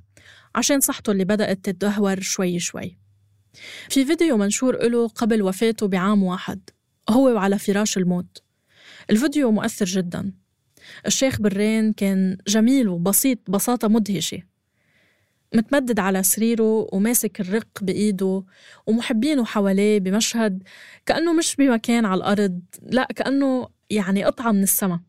عشان 0.55 0.81
صحته 0.81 1.11
اللي 1.13 1.25
بدأت 1.25 1.65
تتدهور 1.65 2.21
شوي 2.21 2.59
شوي. 2.59 2.99
في 3.91 4.05
فيديو 4.05 4.37
منشور 4.37 4.89
له 4.89 5.09
قبل 5.09 5.43
وفاته 5.43 5.89
بعام 5.89 6.23
واحد. 6.23 6.61
هو 7.11 7.35
وعلى 7.35 7.59
فراش 7.59 7.99
الموت. 7.99 8.43
الفيديو 9.11 9.51
مؤثر 9.51 9.85
جدا. 9.85 10.33
الشيخ 11.07 11.41
برين 11.41 11.93
كان 11.93 12.39
جميل 12.49 12.89
وبسيط 12.89 13.39
بساطة 13.51 13.89
مدهشة. 13.89 14.43
متمدد 15.55 15.99
على 15.99 16.23
سريره 16.23 16.89
وماسك 16.93 17.41
الرق 17.41 17.69
بإيده 17.83 18.45
ومحبينه 18.87 19.45
حواليه 19.45 20.01
بمشهد 20.01 20.63
كأنه 21.07 21.33
مش 21.33 21.57
بمكان 21.57 22.05
على 22.05 22.19
الأرض 22.19 22.61
لا 22.83 23.09
كأنه 23.17 23.69
يعني 23.91 24.25
قطعة 24.25 24.53
من 24.53 24.63
السما. 24.63 25.01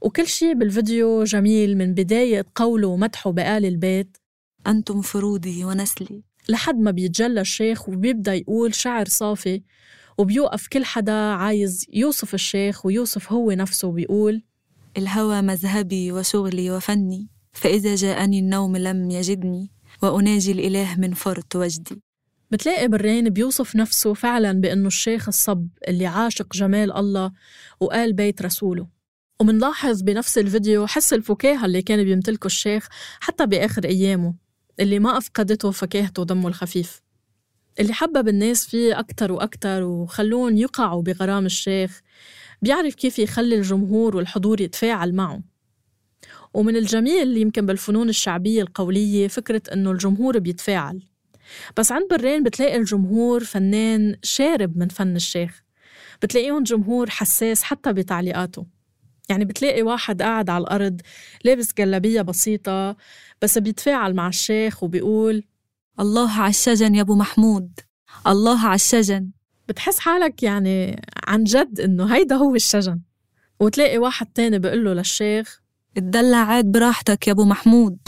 وكل 0.00 0.26
شي 0.26 0.54
بالفيديو 0.54 1.24
جميل 1.24 1.76
من 1.76 1.94
بداية 1.94 2.46
قوله 2.54 2.88
ومدحه 2.88 3.30
بآل 3.30 3.64
البيت 3.64 4.16
أنتم 4.66 5.00
فرودي 5.02 5.64
ونسلي. 5.64 6.22
لحد 6.48 6.78
ما 6.78 6.90
بيتجلى 6.90 7.40
الشيخ 7.40 7.88
وبيبدأ 7.88 8.34
يقول 8.34 8.74
شعر 8.74 9.08
صافي 9.08 9.62
وبيوقف 10.18 10.66
كل 10.66 10.84
حدا 10.84 11.12
عايز 11.12 11.86
يوصف 11.92 12.34
الشيخ 12.34 12.86
ويوصف 12.86 13.32
هو 13.32 13.50
نفسه 13.52 13.88
وبيقول 13.88 14.42
الهوى 14.96 15.42
مذهبي 15.42 16.12
وشغلي 16.12 16.70
وفني 16.70 17.28
فإذا 17.52 17.94
جاءني 17.94 18.38
النوم 18.38 18.76
لم 18.76 19.10
يجدني 19.10 19.70
وأناجي 20.02 20.52
الإله 20.52 20.96
من 20.98 21.14
فرط 21.14 21.56
وجدي. 21.56 22.02
بتلاقي 22.50 22.88
برين 22.88 23.28
بيوصف 23.30 23.76
نفسه 23.76 24.14
فعلا 24.14 24.52
بأنه 24.52 24.86
الشيخ 24.86 25.28
الصب 25.28 25.68
اللي 25.88 26.06
عاشق 26.06 26.52
جمال 26.52 26.92
الله 26.92 27.32
وقال 27.80 28.12
بيت 28.12 28.42
رسوله. 28.42 28.88
ومنلاحظ 29.40 30.02
بنفس 30.02 30.38
الفيديو 30.38 30.86
حس 30.86 31.12
الفكاهة 31.12 31.64
اللي 31.64 31.82
كان 31.82 32.04
بيمتلكه 32.04 32.46
الشيخ 32.46 32.88
حتى 33.20 33.46
بآخر 33.46 33.84
أيامه 33.84 34.34
اللي 34.80 34.98
ما 34.98 35.18
أفقدته 35.18 35.70
فكاهته 35.70 36.22
ودمه 36.22 36.48
الخفيف. 36.48 37.02
اللي 37.80 37.92
حبب 37.92 38.28
الناس 38.28 38.66
فيه 38.66 38.98
أكتر 38.98 39.32
وأكتر 39.32 39.82
وخلون 39.82 40.58
يقعوا 40.58 41.02
بغرام 41.02 41.46
الشيخ 41.46 42.00
بيعرف 42.62 42.94
كيف 42.94 43.18
يخلي 43.18 43.56
الجمهور 43.56 44.16
والحضور 44.16 44.60
يتفاعل 44.60 45.14
معه. 45.14 45.42
ومن 46.54 46.76
الجميل 46.76 47.36
يمكن 47.36 47.66
بالفنون 47.66 48.08
الشعبية 48.08 48.62
القولية 48.62 49.28
فكرة 49.28 49.62
إنه 49.72 49.90
الجمهور 49.90 50.38
بيتفاعل. 50.38 51.02
بس 51.76 51.92
عند 51.92 52.08
برين 52.10 52.42
بتلاقي 52.42 52.76
الجمهور 52.76 53.44
فنان 53.44 54.16
شارب 54.22 54.78
من 54.78 54.88
فن 54.88 55.16
الشيخ. 55.16 55.62
بتلاقيهم 56.22 56.62
جمهور 56.62 57.10
حساس 57.10 57.62
حتى 57.62 57.92
بتعليقاته. 57.92 58.66
يعني 59.28 59.44
بتلاقي 59.44 59.82
واحد 59.82 60.22
قاعد 60.22 60.50
على 60.50 60.62
الأرض 60.62 61.00
لابس 61.44 61.74
جلابية 61.78 62.22
بسيطة 62.22 62.96
بس 63.42 63.58
بيتفاعل 63.58 64.14
مع 64.14 64.28
الشيخ 64.28 64.82
وبيقول 64.82 65.44
الله 66.00 66.30
على 66.30 66.50
الشجن 66.50 66.94
يا 66.94 67.00
أبو 67.00 67.14
محمود. 67.14 67.80
الله 68.26 68.66
على 68.66 68.74
الشجن 68.74 69.30
بتحس 69.68 69.98
حالك 69.98 70.42
يعني 70.42 71.02
عن 71.26 71.44
جد 71.44 71.80
إنه 71.80 72.14
هيدا 72.14 72.36
هو 72.36 72.54
الشجن. 72.54 73.00
وتلاقي 73.60 73.98
واحد 73.98 74.26
تاني 74.26 74.58
بيقول 74.58 74.84
له 74.84 74.92
للشيخ 74.92 75.60
اتدلع 75.96 76.36
عاد 76.36 76.64
براحتك 76.64 77.26
يا 77.26 77.32
أبو 77.32 77.44
محمود. 77.44 77.98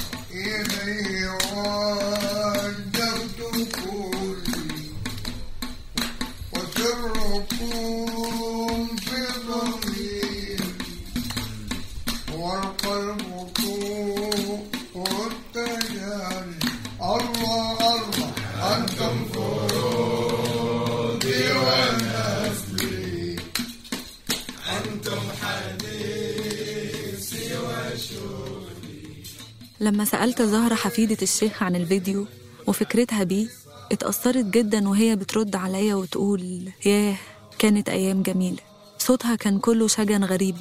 لما 29.80 30.04
سألت 30.04 30.42
زهرة 30.42 30.74
حفيدة 30.74 31.16
الشيخ 31.22 31.62
عن 31.62 31.76
الفيديو 31.76 32.26
وفكرتها 32.66 33.24
بيه 33.24 33.48
اتأثرت 33.92 34.44
جدا 34.44 34.88
وهي 34.88 35.16
بترد 35.16 35.56
عليا 35.56 35.94
وتقول 35.94 36.72
ياه 36.86 37.16
كانت 37.58 37.88
أيام 37.88 38.22
جميلة. 38.22 38.58
صوتها 38.98 39.34
كان 39.34 39.58
كله 39.58 39.88
شجن 39.88 40.24
غريب. 40.24 40.56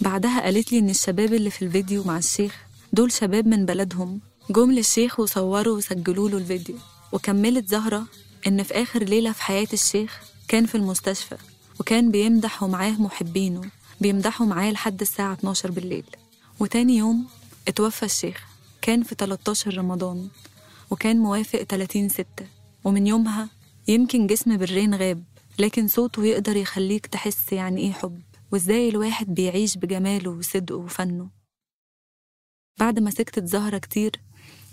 بعدها 0.00 0.40
قالت 0.40 0.72
لي 0.72 0.78
إن 0.78 0.90
الشباب 0.90 1.34
اللي 1.34 1.50
في 1.50 1.64
الفيديو 1.64 2.04
مع 2.04 2.18
الشيخ 2.18 2.56
دول 2.92 3.12
شباب 3.12 3.46
من 3.46 3.66
بلدهم. 3.66 4.20
جم 4.50 4.72
للشيخ 4.72 5.20
وصوروا 5.20 5.76
وسجلوا 5.76 6.28
له 6.28 6.38
الفيديو. 6.38 6.76
وكملت 7.12 7.68
زهرة 7.68 8.04
إن 8.46 8.62
في 8.62 8.74
آخر 8.74 9.02
ليلة 9.02 9.32
في 9.32 9.42
حياة 9.42 9.68
الشيخ 9.72 10.20
كان 10.48 10.66
في 10.66 10.74
المستشفى 10.74 11.36
وكان 11.80 12.10
بيمدح 12.10 12.62
ومعاه 12.62 12.90
محبينه 13.02 13.60
بيمدحوا 14.00 14.46
معاه 14.46 14.70
لحد 14.70 15.00
الساعة 15.00 15.32
12 15.32 15.70
بالليل. 15.70 16.04
وتاني 16.60 16.96
يوم 16.96 17.24
اتوفى 17.68 18.02
الشيخ. 18.02 18.51
كان 18.82 19.02
في 19.02 19.14
13 19.14 19.78
رمضان 19.78 20.28
وكان 20.90 21.18
موافق 21.18 21.62
30 21.62 22.08
ستة. 22.08 22.46
ومن 22.84 23.06
يومها 23.06 23.48
يمكن 23.88 24.26
جسم 24.26 24.56
برين 24.56 24.94
غاب 24.94 25.24
لكن 25.58 25.88
صوته 25.88 26.24
يقدر 26.24 26.56
يخليك 26.56 27.06
تحس 27.06 27.52
يعني 27.52 27.80
إيه 27.80 27.92
حب 27.92 28.22
وإزاي 28.52 28.88
الواحد 28.88 29.34
بيعيش 29.34 29.76
بجماله 29.76 30.30
وصدقه 30.30 30.76
وفنه. 30.76 31.30
بعد 32.80 32.98
ما 32.98 33.10
سكتت 33.10 33.44
زهرة 33.44 33.78
كتير 33.78 34.20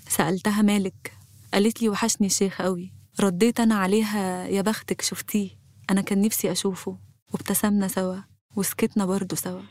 سألتها 0.08 0.62
مالك. 0.62 1.13
قالت 1.54 1.82
لي 1.82 1.89
وحشني 1.89 2.28
الشيخ 2.28 2.62
قوي 2.62 2.91
رديت 3.19 3.60
أنا 3.60 3.76
عليها 3.76 4.48
يا 4.48 4.62
بختك 4.62 5.02
شفتيه؟ 5.02 5.50
أنا 5.89 6.02
كان 6.02 6.22
نفسي 6.22 6.52
أشوفه. 6.52 6.98
وابتسمنا 7.34 7.88
سوا 7.88 8.17
وسكتنا 8.56 9.06
برضه 9.06 9.36
سوا. 9.36 9.62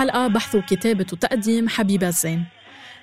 الحلقة 0.00 0.26
بحث 0.26 0.54
وكتابة 0.54 1.06
وتقديم 1.12 1.68
حبيبة 1.68 2.08
الزين 2.08 2.44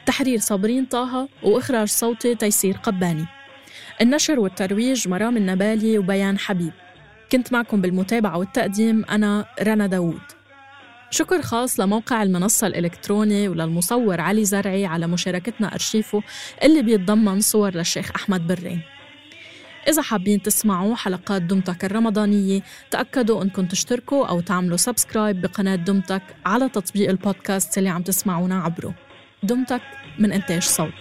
تحرير 0.06 0.40
صابرين 0.40 0.86
طه 0.86 1.30
وإخراج 1.44 1.88
صوتي 1.88 2.36
تيسير 2.36 2.78
قباني. 2.78 3.26
النشر 4.02 4.40
والترويج 4.40 5.08
مرام 5.08 5.38
النبالي 5.38 5.98
وبيان 5.98 6.40
حبيب. 6.40 6.72
كنت 7.32 7.54
معكم 7.54 7.82
بالمتابعة 7.82 8.38
والتقديم 8.38 9.06
أنا 9.10 9.46
رنا 9.62 9.88
داوود. 9.88 10.22
شكر 11.10 11.42
خاص 11.42 11.80
لموقع 11.80 12.24
المنصة 12.24 12.68
الإلكتروني 12.68 13.48
وللمصور 13.48 14.22
علي 14.22 14.46
زرعي 14.46 14.86
على 14.86 15.08
مشاركتنا 15.08 15.74
أرشيفه 15.74 16.24
اللي 16.64 16.82
بيتضمن 16.82 17.40
صور 17.40 17.76
للشيخ 17.76 18.12
أحمد 18.16 18.48
برين. 18.48 18.82
إذا 19.88 20.02
حابين 20.02 20.42
تسمعوا 20.42 20.96
حلقات 20.96 21.42
دمتك 21.42 21.86
الرمضانية 21.86 22.62
تأكدوا 22.92 23.44
أنكم 23.44 23.66
تشتركوا 23.66 24.28
أو 24.28 24.40
تعملوا 24.40 24.78
سبسكرايب 24.78 25.42
بقناة 25.42 25.76
دمتك 25.76 26.22
على 26.46 26.70
تطبيق 26.70 27.10
البودكاست 27.10 27.78
اللي 27.78 27.90
عم 27.90 28.02
تسمعونا 28.02 28.62
عبره. 28.62 28.94
دمتك 29.44 29.82
من 30.20 30.32
إنتاج 30.32 30.62
صوت. 30.62 30.94